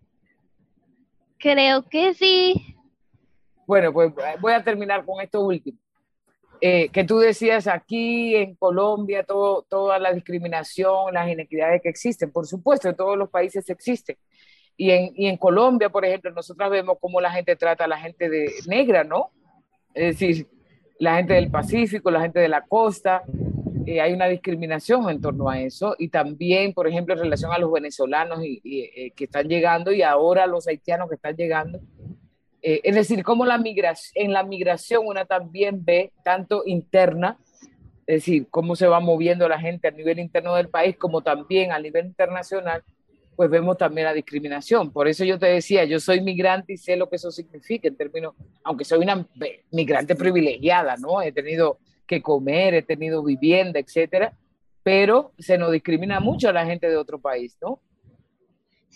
Creo 1.37 1.83
que 1.83 2.13
sí. 2.13 2.75
Bueno, 3.65 3.93
pues 3.93 4.11
voy 4.39 4.53
a 4.53 4.63
terminar 4.63 5.05
con 5.05 5.21
esto 5.21 5.41
último. 5.41 5.77
Eh, 6.59 6.89
que 6.89 7.03
tú 7.03 7.19
decías 7.19 7.67
aquí 7.67 8.35
en 8.35 8.55
Colombia, 8.55 9.23
todo, 9.23 9.63
toda 9.69 9.99
la 9.99 10.11
discriminación, 10.11 11.13
las 11.13 11.29
inequidades 11.29 11.81
que 11.81 11.89
existen, 11.89 12.31
por 12.31 12.47
supuesto, 12.47 12.89
en 12.89 12.95
todos 12.95 13.17
los 13.17 13.29
países 13.29 13.69
existen. 13.69 14.17
Y 14.75 14.91
en, 14.91 15.11
y 15.15 15.27
en 15.27 15.37
Colombia, 15.37 15.89
por 15.89 16.05
ejemplo, 16.05 16.31
nosotros 16.31 16.69
vemos 16.69 16.97
cómo 16.99 17.21
la 17.21 17.31
gente 17.31 17.55
trata 17.55 17.85
a 17.85 17.87
la 17.87 17.97
gente 17.99 18.29
de 18.29 18.51
negra, 18.67 19.03
¿no? 19.03 19.31
Es 19.93 20.19
decir, 20.19 20.47
la 20.99 21.17
gente 21.17 21.33
del 21.33 21.49
Pacífico, 21.51 22.11
la 22.11 22.21
gente 22.21 22.39
de 22.39 22.47
la 22.47 22.61
costa, 22.61 23.23
eh, 23.87 24.01
hay 24.01 24.11
una 24.11 24.27
discriminación 24.27 25.09
en 25.09 25.21
torno 25.21 25.49
a 25.49 25.61
eso. 25.61 25.95
Y 25.97 26.09
también, 26.09 26.73
por 26.73 26.87
ejemplo, 26.87 27.13
en 27.13 27.21
relación 27.21 27.53
a 27.53 27.57
los 27.57 27.71
venezolanos 27.71 28.43
y, 28.43 28.61
eh, 28.63 29.11
que 29.15 29.23
están 29.23 29.47
llegando 29.47 29.91
y 29.91 30.01
ahora 30.01 30.45
los 30.45 30.67
haitianos 30.67 31.07
que 31.07 31.15
están 31.15 31.35
llegando, 31.35 31.79
eh, 32.69 32.81
es 32.83 32.95
decir, 32.95 33.23
como 33.23 33.45
la 33.45 33.57
migración, 33.57 34.25
en 34.25 34.33
la 34.33 34.43
migración 34.43 35.07
una 35.07 35.23
también 35.23 35.85
ve 35.85 36.11
tanto 36.21 36.63
interna, 36.65 37.37
es 38.05 38.15
decir, 38.25 38.47
cómo 38.49 38.75
se 38.75 38.87
va 38.87 38.99
moviendo 38.99 39.47
la 39.47 39.57
gente 39.57 39.87
a 39.87 39.91
nivel 39.91 40.19
interno 40.19 40.53
del 40.53 40.67
país, 40.67 40.97
como 40.97 41.21
también 41.21 41.71
a 41.71 41.79
nivel 41.79 42.07
internacional, 42.07 42.83
pues 43.37 43.49
vemos 43.49 43.77
también 43.77 44.03
la 44.03 44.13
discriminación. 44.13 44.91
Por 44.91 45.07
eso 45.07 45.23
yo 45.23 45.39
te 45.39 45.45
decía, 45.45 45.85
yo 45.85 46.01
soy 46.01 46.19
migrante 46.19 46.73
y 46.73 46.77
sé 46.77 46.97
lo 46.97 47.07
que 47.07 47.15
eso 47.15 47.31
significa 47.31 47.87
en 47.87 47.95
términos, 47.95 48.35
aunque 48.65 48.83
soy 48.83 48.99
una 48.99 49.25
migrante 49.71 50.17
privilegiada, 50.17 50.97
¿no? 50.97 51.21
He 51.21 51.31
tenido 51.31 51.77
que 52.05 52.21
comer, 52.21 52.73
he 52.73 52.81
tenido 52.81 53.23
vivienda, 53.23 53.79
etcétera, 53.79 54.33
pero 54.83 55.31
se 55.39 55.57
nos 55.57 55.71
discrimina 55.71 56.19
mucho 56.19 56.49
a 56.49 56.51
la 56.51 56.65
gente 56.65 56.89
de 56.89 56.97
otro 56.97 57.17
país, 57.17 57.57
¿no? 57.61 57.79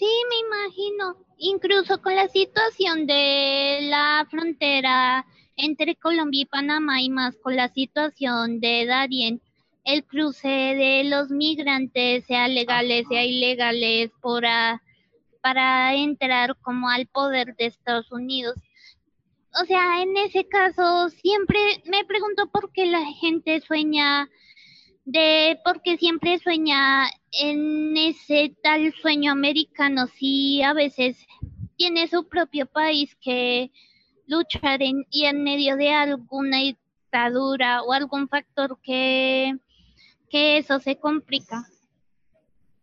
Sí, 0.01 0.09
me 0.31 0.57
imagino. 0.57 1.15
Incluso 1.37 2.01
con 2.01 2.15
la 2.15 2.27
situación 2.27 3.05
de 3.05 3.81
la 3.83 4.25
frontera 4.31 5.27
entre 5.55 5.95
Colombia 5.95 6.41
y 6.41 6.45
Panamá 6.45 7.03
y 7.03 7.11
más 7.11 7.37
con 7.37 7.55
la 7.55 7.67
situación 7.67 8.59
de 8.59 8.87
Darien, 8.87 9.43
el 9.83 10.03
cruce 10.03 10.47
de 10.47 11.03
los 11.03 11.29
migrantes, 11.29 12.25
sea 12.25 12.47
legales, 12.47 13.05
sea 13.09 13.23
ilegales, 13.23 14.09
por 14.23 14.43
para 15.43 15.93
entrar 15.93 16.57
como 16.63 16.89
al 16.89 17.05
poder 17.05 17.55
de 17.57 17.67
Estados 17.67 18.11
Unidos. 18.11 18.55
O 19.61 19.65
sea, 19.65 20.01
en 20.01 20.17
ese 20.17 20.47
caso 20.47 21.09
siempre 21.09 21.59
me 21.85 22.05
pregunto 22.05 22.47
por 22.47 22.71
qué 22.71 22.87
la 22.87 23.05
gente 23.19 23.61
sueña 23.61 24.27
de 25.05 25.59
porque 25.63 25.97
siempre 25.97 26.39
sueña 26.39 27.09
en 27.31 27.95
ese 27.97 28.55
tal 28.61 28.93
sueño 29.01 29.31
americano, 29.31 30.07
si 30.07 30.61
a 30.61 30.73
veces 30.73 31.17
tiene 31.77 32.07
su 32.07 32.27
propio 32.27 32.65
país 32.65 33.15
que 33.21 33.71
luchar 34.27 34.81
en, 34.81 35.05
y 35.09 35.25
en 35.25 35.43
medio 35.43 35.75
de 35.75 35.89
alguna 35.89 36.57
dictadura 36.59 37.81
o 37.83 37.91
algún 37.91 38.27
factor 38.29 38.77
que, 38.81 39.57
que 40.29 40.57
eso 40.57 40.79
se 40.79 40.97
complica. 40.97 41.65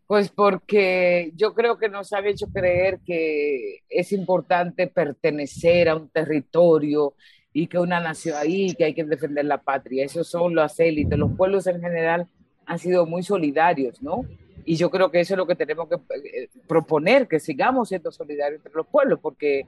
Pues 0.06 0.30
porque 0.30 1.32
yo 1.36 1.54
creo 1.54 1.78
que 1.78 1.88
nos 1.88 2.12
han 2.12 2.26
hecho 2.26 2.46
creer 2.46 2.98
que 3.04 3.80
es 3.88 4.12
importante 4.12 4.86
pertenecer 4.86 5.88
a 5.88 5.96
un 5.96 6.08
territorio 6.08 7.14
y 7.60 7.66
que 7.66 7.76
una 7.76 7.98
nación 7.98 8.36
ahí, 8.36 8.72
que 8.74 8.84
hay 8.84 8.94
que 8.94 9.02
defender 9.02 9.44
la 9.44 9.58
patria. 9.58 10.04
Esos 10.04 10.28
son 10.28 10.54
las 10.54 10.78
élites. 10.78 11.18
Los 11.18 11.32
pueblos 11.32 11.66
en 11.66 11.80
general 11.80 12.28
han 12.66 12.78
sido 12.78 13.04
muy 13.04 13.24
solidarios, 13.24 14.00
¿no? 14.00 14.24
Y 14.64 14.76
yo 14.76 14.90
creo 14.90 15.10
que 15.10 15.18
eso 15.18 15.34
es 15.34 15.38
lo 15.38 15.46
que 15.46 15.56
tenemos 15.56 15.88
que 15.88 15.96
eh, 15.96 16.48
proponer, 16.68 17.26
que 17.26 17.40
sigamos 17.40 17.88
siendo 17.88 18.12
solidarios 18.12 18.60
entre 18.60 18.76
los 18.76 18.86
pueblos, 18.86 19.18
porque 19.20 19.66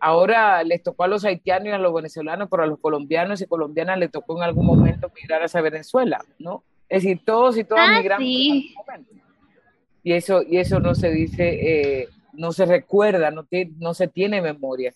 ahora 0.00 0.64
les 0.64 0.82
tocó 0.82 1.04
a 1.04 1.06
los 1.06 1.24
haitianos 1.24 1.68
y 1.68 1.70
a 1.70 1.78
los 1.78 1.94
venezolanos, 1.94 2.48
pero 2.50 2.64
a 2.64 2.66
los 2.66 2.80
colombianos 2.80 3.40
y 3.40 3.46
colombianas 3.46 4.00
les 4.00 4.10
tocó 4.10 4.36
en 4.36 4.42
algún 4.42 4.66
momento 4.66 5.08
migrar 5.14 5.40
hacia 5.44 5.60
Venezuela, 5.60 6.24
¿no? 6.40 6.64
Es 6.88 7.04
decir, 7.04 7.20
todos 7.24 7.56
y 7.56 7.62
todas 7.62 7.88
ah, 7.88 7.98
migramos 7.98 8.26
sí. 8.26 8.48
en 8.48 8.52
algún 8.52 8.74
momento. 8.74 9.14
Y 10.02 10.12
eso, 10.12 10.42
y 10.42 10.56
eso 10.56 10.80
no 10.80 10.96
se 10.96 11.10
dice, 11.10 12.00
eh, 12.00 12.08
no 12.32 12.50
se 12.50 12.66
recuerda, 12.66 13.30
no, 13.30 13.44
tiene, 13.44 13.74
no 13.78 13.94
se 13.94 14.08
tiene 14.08 14.42
memoria 14.42 14.92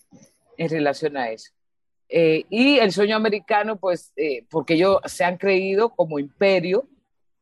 en 0.57 0.69
relación 0.69 1.15
a 1.15 1.29
eso. 1.29 1.53
Eh, 2.15 2.45
y 2.51 2.77
el 2.77 2.91
sueño 2.91 3.15
americano, 3.15 3.75
pues, 3.77 4.13
eh, 4.15 4.45
porque 4.51 4.75
ellos 4.75 4.99
se 5.05 5.23
han 5.23 5.35
creído 5.35 5.89
como 5.89 6.19
imperio, 6.19 6.87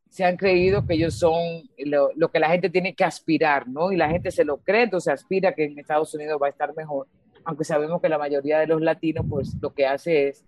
se 0.10 0.24
han 0.24 0.38
creído 0.38 0.88
que 0.88 0.94
ellos 0.94 1.14
son 1.14 1.70
lo, 1.78 2.12
lo, 2.16 2.32
que 2.32 2.40
la 2.40 2.50
gente 2.50 2.70
tiene 2.70 2.96
que 2.96 3.04
aspirar, 3.04 3.68
¿no? 3.68 3.92
Y 3.92 3.98
la 3.98 4.08
gente 4.08 4.32
se 4.32 4.46
lo 4.46 4.60
cree, 4.60 4.84
entonces 4.84 5.12
aspira 5.12 5.54
que 5.54 5.66
en 5.66 5.78
Estados 5.78 6.14
Unidos 6.14 6.40
va 6.42 6.48
a 6.48 6.52
estar 6.52 6.74
mejor, 6.74 7.08
aunque 7.44 7.66
sabemos 7.66 8.02
que 8.02 8.08
la 8.08 8.18
mayoría 8.18 8.60
de 8.60 8.68
los 8.68 8.80
latinos, 8.80 9.26
pues, 9.30 9.58
lo 9.62 9.74
que 9.74 9.86
hace 9.86 10.30
es 10.30 10.46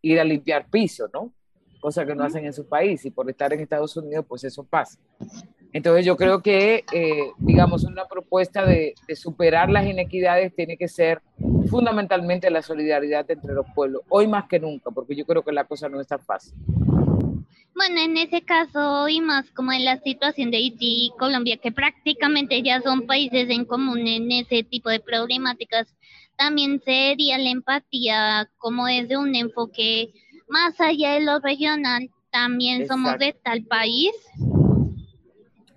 ir 0.00 0.20
a 0.20 0.24
limpiar 0.24 0.70
piso, 0.70 1.10
¿no? 1.12 1.34
Cosa 1.78 2.06
que 2.06 2.14
no 2.14 2.24
hacen 2.24 2.46
en 2.46 2.54
su 2.54 2.66
país, 2.66 3.04
y 3.04 3.10
por 3.10 3.28
estar 3.28 3.52
en 3.52 3.60
Estados 3.60 3.94
Unidos, 3.98 4.24
pues 4.26 4.42
eso 4.44 4.64
pasa. 4.64 4.98
Entonces 5.76 6.06
yo 6.06 6.16
creo 6.16 6.40
que, 6.40 6.84
eh, 6.90 7.32
digamos, 7.36 7.84
una 7.84 8.06
propuesta 8.06 8.64
de, 8.64 8.94
de, 9.06 9.14
superar 9.14 9.68
las 9.68 9.84
inequidades 9.84 10.56
tiene 10.56 10.78
que 10.78 10.88
ser 10.88 11.20
fundamentalmente 11.68 12.48
la 12.48 12.62
solidaridad 12.62 13.30
entre 13.30 13.52
los 13.52 13.66
pueblos, 13.74 14.00
hoy 14.08 14.26
más 14.26 14.48
que 14.48 14.58
nunca, 14.58 14.90
porque 14.90 15.14
yo 15.14 15.26
creo 15.26 15.42
que 15.42 15.52
la 15.52 15.64
cosa 15.64 15.90
no 15.90 16.00
está 16.00 16.16
fácil. 16.16 16.54
Bueno, 17.74 18.00
en 18.00 18.16
ese 18.16 18.40
caso 18.40 19.06
y 19.10 19.20
más 19.20 19.50
como 19.50 19.70
en 19.70 19.84
la 19.84 19.98
situación 19.98 20.50
de 20.50 20.56
Haití 20.56 21.08
y 21.08 21.12
Colombia, 21.18 21.58
que 21.58 21.72
prácticamente 21.72 22.62
ya 22.62 22.80
son 22.80 23.06
países 23.06 23.50
en 23.50 23.66
común 23.66 24.06
en 24.06 24.32
ese 24.32 24.62
tipo 24.62 24.88
de 24.88 25.00
problemáticas, 25.00 25.94
también 26.38 26.80
sería 26.86 27.36
la 27.36 27.50
empatía 27.50 28.48
como 28.56 28.86
desde 28.86 29.18
un 29.18 29.34
enfoque 29.34 30.08
más 30.48 30.80
allá 30.80 31.12
de 31.12 31.20
lo 31.20 31.38
regional, 31.40 32.08
también 32.32 32.80
Exacto. 32.80 32.94
somos 32.94 33.18
de 33.18 33.34
tal 33.44 33.62
país 33.64 34.12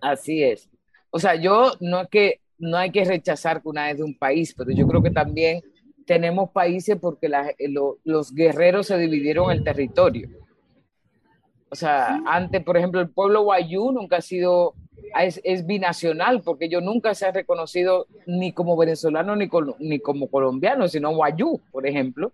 Así 0.02 0.44
es. 0.44 0.70
O 1.12 1.20
sea, 1.20 1.36
yo 1.36 1.72
no 1.80 2.02
es 2.02 2.10
que 2.10 2.40
no 2.58 2.78
hay 2.78 2.92
que 2.92 3.06
rechazar 3.06 3.62
que 3.62 3.70
una 3.70 3.90
es 3.90 3.98
de 3.98 4.04
un 4.04 4.18
país, 4.18 4.54
pero 4.56 4.72
yo 4.72 4.88
creo 4.88 5.02
que 5.02 5.12
también 5.12 5.62
tenemos 6.06 6.50
países 6.52 6.98
porque 7.00 7.30
la, 7.30 7.54
lo, 7.60 7.98
los 8.04 8.34
guerreros 8.34 8.88
se 8.88 8.98
dividieron 8.98 9.52
el 9.52 9.64
territorio. 9.64 10.30
O 11.70 11.76
sea, 11.76 12.22
antes, 12.26 12.64
por 12.64 12.78
ejemplo, 12.78 13.00
el 13.00 13.10
pueblo 13.10 13.44
Wayú 13.44 13.92
nunca 13.92 14.18
ha 14.18 14.22
sido, 14.22 14.74
es, 15.20 15.40
es, 15.44 15.68
binacional, 15.68 16.42
porque 16.42 16.66
ellos 16.66 16.82
nunca 16.82 17.14
se 17.14 17.28
han 17.28 17.36
reconocido 17.36 18.08
ni 18.26 18.52
como 18.52 18.76
venezolano 18.76 19.36
ni, 19.36 19.48
col, 19.48 19.76
ni 19.80 20.00
como 20.00 20.28
colombiano, 20.28 20.88
sino 20.88 21.12
Wayú, 21.12 21.62
por 21.72 21.86
ejemplo. 21.86 22.32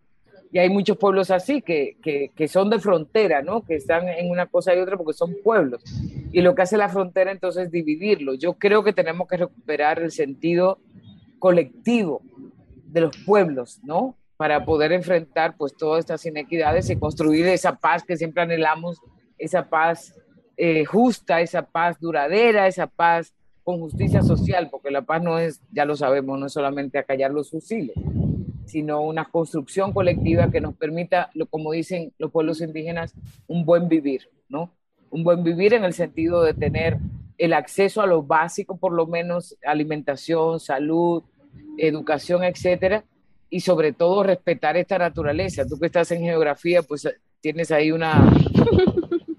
Y 0.53 0.59
hay 0.59 0.69
muchos 0.69 0.97
pueblos 0.97 1.31
así 1.31 1.61
que, 1.61 1.97
que, 2.01 2.31
que, 2.33 2.47
son 2.47 2.69
de 2.69 2.79
frontera, 2.79 3.41
¿no? 3.41 3.61
Que 3.61 3.75
están 3.75 4.07
en 4.07 4.29
una 4.29 4.45
cosa 4.45 4.73
y 4.73 4.79
otra 4.79 4.95
porque 4.95 5.11
son 5.11 5.35
pueblos. 5.43 5.83
Y 6.35 6.41
lo 6.41 6.53
que 6.53 6.63
hace 6.63 6.75
la 6.75 6.89
frontera 6.89 7.31
entonces 7.31 7.67
es 7.67 7.71
dividirlo. 7.71 8.33
Yo 8.33 8.55
creo 8.55 8.83
que 8.83 8.91
tenemos 8.91 9.25
que 9.25 9.37
recuperar 9.37 10.01
el 10.01 10.11
sentido 10.11 10.79
colectivo 11.39 12.21
de 12.87 12.99
los 12.99 13.15
pueblos, 13.25 13.79
¿no? 13.83 14.17
Para 14.35 14.65
poder 14.65 14.91
enfrentar 14.91 15.55
pues 15.55 15.77
todas 15.77 16.01
estas 16.01 16.25
inequidades 16.25 16.89
y 16.89 16.97
construir 16.97 17.47
esa 17.47 17.77
paz 17.77 18.03
que 18.03 18.17
siempre 18.17 18.43
anhelamos, 18.43 18.99
esa 19.37 19.69
paz 19.69 20.13
eh, 20.57 20.83
justa, 20.83 21.39
esa 21.39 21.61
paz 21.61 21.97
duradera, 22.01 22.67
esa 22.67 22.87
paz 22.87 23.33
con 23.63 23.79
justicia 23.79 24.21
social, 24.21 24.67
porque 24.69 24.91
la 24.91 25.03
paz 25.03 25.23
no 25.23 25.39
es, 25.39 25.61
ya 25.71 25.85
lo 25.85 25.95
sabemos, 25.95 26.37
no 26.37 26.47
es 26.47 26.51
solamente 26.51 26.97
acallar 26.97 27.31
los 27.31 27.49
fusiles, 27.49 27.95
sino 28.65 28.99
una 29.03 29.23
construcción 29.23 29.93
colectiva 29.93 30.51
que 30.51 30.59
nos 30.59 30.75
permita, 30.75 31.29
como 31.49 31.71
dicen 31.71 32.11
los 32.17 32.29
pueblos 32.29 32.59
indígenas, 32.59 33.15
un 33.47 33.63
buen 33.63 33.87
vivir, 33.87 34.29
¿no? 34.49 34.73
Un 35.15 35.23
buen 35.23 35.43
vivir 35.43 35.73
en 35.73 35.85
el 35.85 35.93
sentido 35.93 36.43
de 36.43 36.53
tener 36.53 36.97
el 37.37 37.53
acceso 37.53 38.01
a 38.01 38.05
lo 38.05 38.23
básico, 38.23 38.77
por 38.77 38.91
lo 38.91 39.07
menos 39.07 39.57
alimentación, 39.65 40.59
salud, 40.59 41.23
educación, 41.77 42.43
etcétera, 42.43 43.05
y 43.49 43.61
sobre 43.61 43.93
todo 43.93 44.23
respetar 44.23 44.75
esta 44.75 44.97
naturaleza. 44.97 45.65
Tú 45.65 45.79
que 45.79 45.85
estás 45.85 46.11
en 46.11 46.21
geografía, 46.21 46.81
pues 46.81 47.07
tienes 47.39 47.71
ahí 47.71 47.91
una 47.91 48.29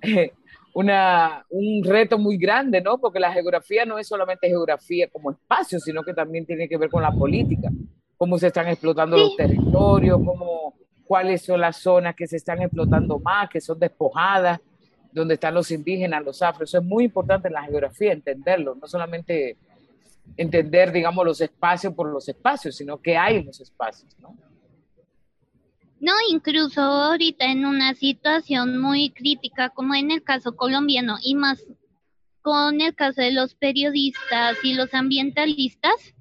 una, 0.72 1.44
un 1.50 1.82
reto 1.84 2.18
muy 2.18 2.36
grande, 2.36 2.80
¿no? 2.80 2.98
Porque 2.98 3.18
la 3.18 3.32
geografía 3.32 3.84
no 3.84 3.98
es 3.98 4.08
solamente 4.08 4.48
geografía 4.48 5.08
como 5.08 5.30
espacio, 5.30 5.80
sino 5.80 6.02
que 6.02 6.12
también 6.12 6.44
tiene 6.44 6.68
que 6.68 6.76
ver 6.76 6.90
con 6.90 7.02
la 7.02 7.12
política, 7.12 7.70
cómo 8.16 8.38
se 8.38 8.48
están 8.48 8.68
explotando 8.68 9.16
los 9.16 9.36
territorios, 9.36 10.18
cómo, 10.18 10.74
cuáles 11.06 11.42
son 11.42 11.60
las 11.62 11.78
zonas 11.78 12.14
que 12.14 12.26
se 12.26 12.36
están 12.36 12.60
explotando 12.60 13.18
más, 13.18 13.48
que 13.48 13.60
son 13.60 13.78
despojadas, 13.78 14.60
donde 15.16 15.34
están 15.34 15.54
los 15.54 15.70
indígenas, 15.70 16.24
los 16.24 16.42
afros. 16.42 16.70
Eso 16.70 16.78
es 16.78 16.84
muy 16.84 17.04
importante 17.04 17.48
en 17.48 17.54
la 17.54 17.62
geografía, 17.62 18.12
entenderlo, 18.12 18.74
no 18.74 18.86
solamente 18.86 19.56
entender, 20.36 20.92
digamos, 20.92 21.24
los 21.24 21.40
espacios 21.40 21.94
por 21.94 22.10
los 22.12 22.28
espacios, 22.28 22.76
sino 22.76 23.00
que 23.00 23.16
hay 23.16 23.36
en 23.36 23.46
los 23.46 23.60
espacios, 23.60 24.14
¿no? 24.20 24.36
No, 25.98 26.12
incluso 26.30 26.82
ahorita 26.82 27.46
en 27.46 27.64
una 27.64 27.94
situación 27.94 28.78
muy 28.78 29.10
crítica 29.10 29.70
como 29.70 29.94
en 29.94 30.10
el 30.10 30.22
caso 30.22 30.54
colombiano 30.54 31.16
y 31.22 31.34
más 31.34 31.64
con 32.42 32.82
el 32.82 32.94
caso 32.94 33.22
de 33.22 33.32
los 33.32 33.54
periodistas 33.54 34.58
y 34.62 34.74
los 34.74 34.92
ambientalistas, 34.92 36.14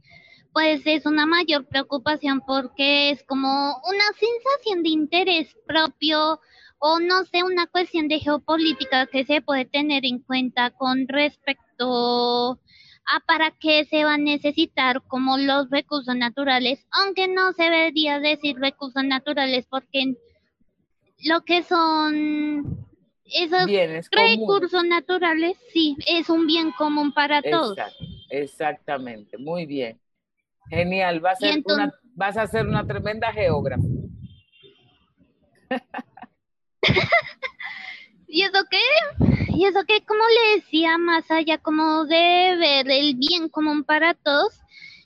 pues 0.54 0.82
es 0.86 1.06
una 1.06 1.26
mayor 1.26 1.68
preocupación 1.68 2.42
porque 2.48 3.12
es 3.12 3.24
como 3.24 3.76
una 3.88 4.06
sensación 4.18 4.82
de 4.84 4.90
interés 4.90 5.54
propio 5.68 6.40
o 6.80 7.00
no 7.00 7.26
sé, 7.26 7.44
una 7.44 7.68
cuestión 7.68 8.08
de 8.08 8.20
geopolítica 8.20 9.08
que 9.08 9.26
se 9.26 9.42
puede 9.42 9.66
tener 9.66 10.06
en 10.06 10.20
cuenta 10.20 10.72
con 10.72 11.08
respecto 11.08 12.60
a 13.08 13.20
para 13.28 13.52
qué 13.52 13.86
se 13.86 14.04
va 14.04 14.16
a 14.16 14.18
necesitar 14.18 15.02
como 15.04 15.38
los 15.38 15.70
recursos 15.70 16.16
naturales, 16.16 16.86
aunque 16.92 17.28
no 17.28 17.54
se 17.54 17.64
debería 17.64 18.20
decir 18.20 18.58
recursos 18.58 19.04
naturales 19.04 19.66
porque 19.70 20.16
lo 21.24 21.42
que 21.42 21.64
son 21.64 22.86
esos 23.26 23.68
recursos 24.12 24.84
naturales, 24.86 25.58
sí, 25.74 25.96
es 26.08 26.30
un 26.30 26.46
bien 26.46 26.72
común 26.72 27.14
para 27.14 27.42
todos. 27.42 27.78
Exactamente, 28.30 29.38
muy 29.38 29.66
bien. 29.66 30.00
Genial, 30.70 31.20
vas 31.20 31.42
a, 31.44 31.48
una, 31.66 31.94
vas 32.16 32.38
a 32.38 32.48
ser 32.48 32.66
una 32.68 32.86
tremenda 32.86 33.32
geógrafa. 33.32 33.84
¿Y 38.28 38.42
eso 38.44 38.64
qué? 38.70 38.80
Y 39.50 39.66
eso 39.66 39.84
que, 39.88 40.02
como 40.06 40.24
le 40.24 40.56
decía, 40.58 40.98
más 40.98 41.30
allá 41.32 41.58
como 41.58 42.06
de 42.06 42.56
ver 42.60 42.90
el 42.90 43.16
bien 43.16 43.50
común 43.50 43.84
para 43.84 44.14
todos, 44.14 44.60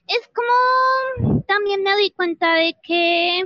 es 0.08 0.30
como 0.34 1.44
también 1.44 1.84
me 1.84 1.92
doy 1.92 2.12
cuenta 2.12 2.56
de 2.56 2.76
que 2.84 3.44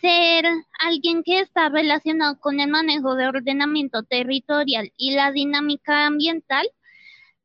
ser 0.00 0.44
alguien 0.80 1.22
que 1.22 1.40
está 1.40 1.68
relacionado 1.68 2.38
con 2.40 2.60
el 2.60 2.68
manejo 2.68 3.14
de 3.14 3.28
ordenamiento 3.28 4.02
territorial 4.02 4.92
y 4.96 5.12
la 5.12 5.30
dinámica 5.30 6.06
ambiental 6.06 6.68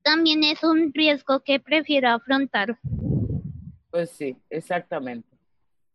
también 0.02 0.44
es 0.44 0.64
un 0.64 0.92
riesgo 0.94 1.42
que 1.42 1.60
prefiero 1.60 2.10
afrontar. 2.10 2.80
Pues 3.92 4.10
sí, 4.10 4.36
exactamente. 4.50 5.37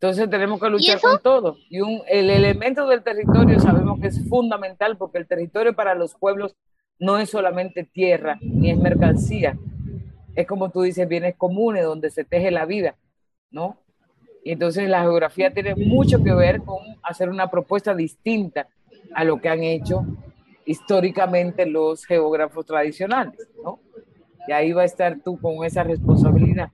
Entonces 0.02 0.28
tenemos 0.28 0.60
que 0.60 0.68
luchar 0.68 1.00
con 1.00 1.22
todo. 1.22 1.58
Y 1.70 1.80
un, 1.80 2.02
el 2.08 2.28
elemento 2.28 2.88
del 2.88 3.04
territorio 3.04 3.60
sabemos 3.60 4.00
que 4.00 4.08
es 4.08 4.28
fundamental 4.28 4.96
porque 4.96 5.18
el 5.18 5.28
territorio 5.28 5.76
para 5.76 5.94
los 5.94 6.16
pueblos 6.16 6.56
no 6.98 7.18
es 7.18 7.30
solamente 7.30 7.84
tierra 7.84 8.36
ni 8.42 8.72
es 8.72 8.78
mercancía. 8.78 9.56
Es 10.34 10.48
como 10.48 10.70
tú 10.70 10.82
dices, 10.82 11.06
bienes 11.06 11.36
comunes 11.36 11.84
donde 11.84 12.10
se 12.10 12.24
teje 12.24 12.50
la 12.50 12.66
vida, 12.66 12.96
¿no? 13.52 13.76
Y 14.42 14.50
entonces 14.50 14.88
la 14.88 15.02
geografía 15.02 15.54
tiene 15.54 15.76
mucho 15.76 16.20
que 16.24 16.34
ver 16.34 16.62
con 16.62 16.78
hacer 17.04 17.28
una 17.28 17.48
propuesta 17.48 17.94
distinta 17.94 18.66
a 19.14 19.22
lo 19.22 19.40
que 19.40 19.50
han 19.50 19.62
hecho 19.62 20.04
históricamente 20.64 21.64
los 21.64 22.04
geógrafos 22.06 22.66
tradicionales, 22.66 23.38
¿no? 23.62 23.78
Y 24.48 24.52
ahí 24.52 24.72
va 24.72 24.82
a 24.82 24.86
estar 24.86 25.20
tú 25.24 25.38
con 25.40 25.64
esa 25.64 25.84
responsabilidad. 25.84 26.70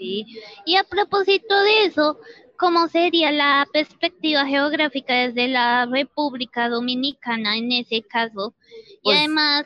Y 0.00 0.76
a 0.76 0.84
propósito 0.84 1.60
de 1.62 1.84
eso, 1.84 2.18
¿cómo 2.56 2.88
sería 2.88 3.30
la 3.30 3.66
perspectiva 3.72 4.46
geográfica 4.46 5.14
desde 5.14 5.48
la 5.48 5.86
República 5.86 6.68
Dominicana 6.68 7.56
en 7.56 7.72
ese 7.72 8.02
caso? 8.02 8.54
y 8.96 9.00
pues 9.02 9.18
además, 9.18 9.64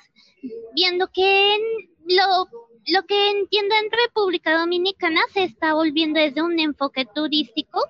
viendo 0.75 1.09
que 1.09 1.57
lo, 2.07 2.49
lo 2.87 3.03
que 3.05 3.31
entiendo 3.31 3.75
en 3.75 3.90
República 4.07 4.59
Dominicana 4.59 5.21
se 5.33 5.45
está 5.45 5.75
volviendo 5.75 6.21
desde 6.21 6.42
un 6.42 6.59
enfoque 6.59 7.07
turístico, 7.14 7.81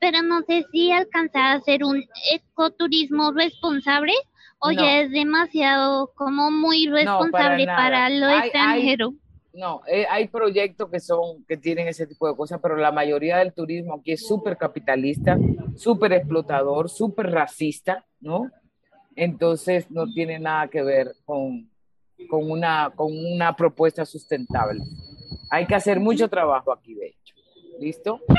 pero 0.00 0.22
no 0.22 0.42
sé 0.42 0.64
si 0.72 0.90
alcanza 0.92 1.52
a 1.52 1.60
ser 1.60 1.84
un 1.84 2.04
ecoturismo 2.32 3.32
responsable 3.32 4.12
o 4.60 4.72
ya 4.72 5.00
es 5.00 5.10
demasiado 5.10 6.12
como 6.14 6.50
muy 6.50 6.88
responsable 6.88 7.66
para, 7.66 8.10
lo 8.10 8.28
extranjero. 8.28 9.14
No, 9.52 9.82
eh, 9.86 10.06
hay 10.08 10.28
proyectos 10.28 10.90
que 10.90 11.00
son, 11.00 11.44
que 11.44 11.56
tienen 11.56 11.88
ese 11.88 12.06
tipo 12.06 12.28
de 12.28 12.36
cosas, 12.36 12.60
pero 12.62 12.76
la 12.76 12.92
mayoría 12.92 13.38
del 13.38 13.52
turismo 13.52 13.94
aquí 13.94 14.12
es 14.12 14.26
súper 14.26 14.56
capitalista, 14.56 15.36
súper 15.74 16.12
explotador, 16.12 16.88
súper 16.88 17.30
racista, 17.30 18.04
¿no? 18.20 18.50
Entonces 19.16 19.90
no 19.90 20.06
tiene 20.12 20.38
nada 20.38 20.68
que 20.68 20.82
ver 20.82 21.12
con, 21.24 21.68
con, 22.28 22.50
una, 22.50 22.92
con 22.94 23.12
una 23.12 23.56
propuesta 23.56 24.04
sustentable. 24.04 24.80
Hay 25.50 25.66
que 25.66 25.74
hacer 25.74 25.98
mucho 25.98 26.28
trabajo 26.28 26.70
aquí, 26.72 26.94
de 26.94 27.08
hecho. 27.08 27.34
¿Listo? 27.80 28.20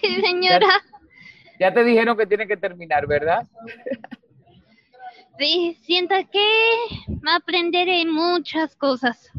Sí, 0.00 0.20
señora. 0.20 0.66
Ya, 1.58 1.68
ya 1.68 1.74
te 1.74 1.84
dijeron 1.84 2.16
que 2.16 2.26
tiene 2.26 2.46
que 2.46 2.56
terminar, 2.58 3.06
¿verdad? 3.06 3.46
Sí, 5.38 5.78
siento 5.82 6.14
que 6.30 6.46
aprenderé 7.26 8.04
muchas 8.04 8.76
cosas. 8.76 9.30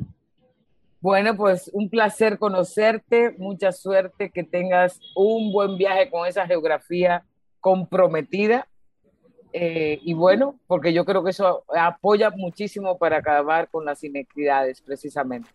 Bueno, 1.05 1.37
pues 1.37 1.69
un 1.71 1.87
placer 1.87 2.39
conocerte, 2.39 3.35
mucha 3.37 3.71
suerte, 3.71 4.31
que 4.31 4.43
tengas 4.43 4.99
un 5.15 5.53
buen 5.53 5.77
viaje 5.77 6.09
con 6.09 6.27
esa 6.27 6.47
geografía 6.47 7.23
comprometida. 7.59 8.67
Eh, 9.53 9.99
y 10.01 10.15
bueno, 10.15 10.59
porque 10.65 10.93
yo 10.93 11.05
creo 11.05 11.23
que 11.23 11.29
eso 11.29 11.63
apoya 11.77 12.31
muchísimo 12.31 12.97
para 12.97 13.17
acabar 13.17 13.69
con 13.69 13.85
las 13.85 14.03
inequidades, 14.03 14.81
precisamente. 14.81 15.47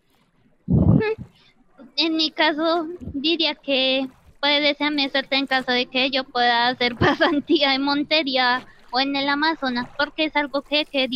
En 1.97 2.15
mi 2.15 2.31
caso, 2.31 2.87
diría 3.13 3.55
que 3.55 4.07
puede 4.39 4.61
desearme 4.61 5.09
suerte 5.09 5.35
en 5.35 5.47
caso 5.47 5.73
de 5.73 5.87
que 5.87 6.09
yo 6.11 6.23
pueda 6.23 6.69
hacer 6.69 6.95
pasantía 6.97 7.75
en 7.75 7.81
Montería 7.81 8.65
o 8.89 9.01
en 9.01 9.17
el 9.17 9.27
Amazonas, 9.27 9.89
porque 9.97 10.23
es 10.23 10.35
algo 10.37 10.61
que 10.61 10.87
he 10.93 11.07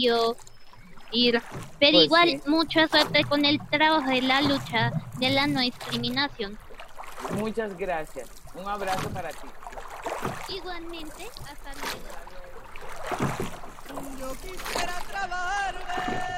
ir. 1.12 1.42
Pero 1.80 1.94
pues 1.94 2.06
igual, 2.06 2.42
mucha 2.46 2.88
suerte 2.88 3.24
con 3.24 3.46
el 3.46 3.60
trabajo 3.70 4.10
de 4.10 4.22
la 4.22 4.42
lucha 4.42 4.92
de 5.18 5.30
la 5.30 5.48
no 5.48 5.60
discriminación. 5.62 6.58
Muchas 7.38 7.78
gracias. 7.78 8.30
Un 8.56 8.68
abrazo 8.68 9.10
para 9.10 9.30
ti. 9.30 9.48
Igualmente, 10.50 11.28
hasta 11.50 11.74
luego. 11.74 12.26
Yo 14.20 14.32
quisiera 14.42 15.00
trabajar 15.10 16.35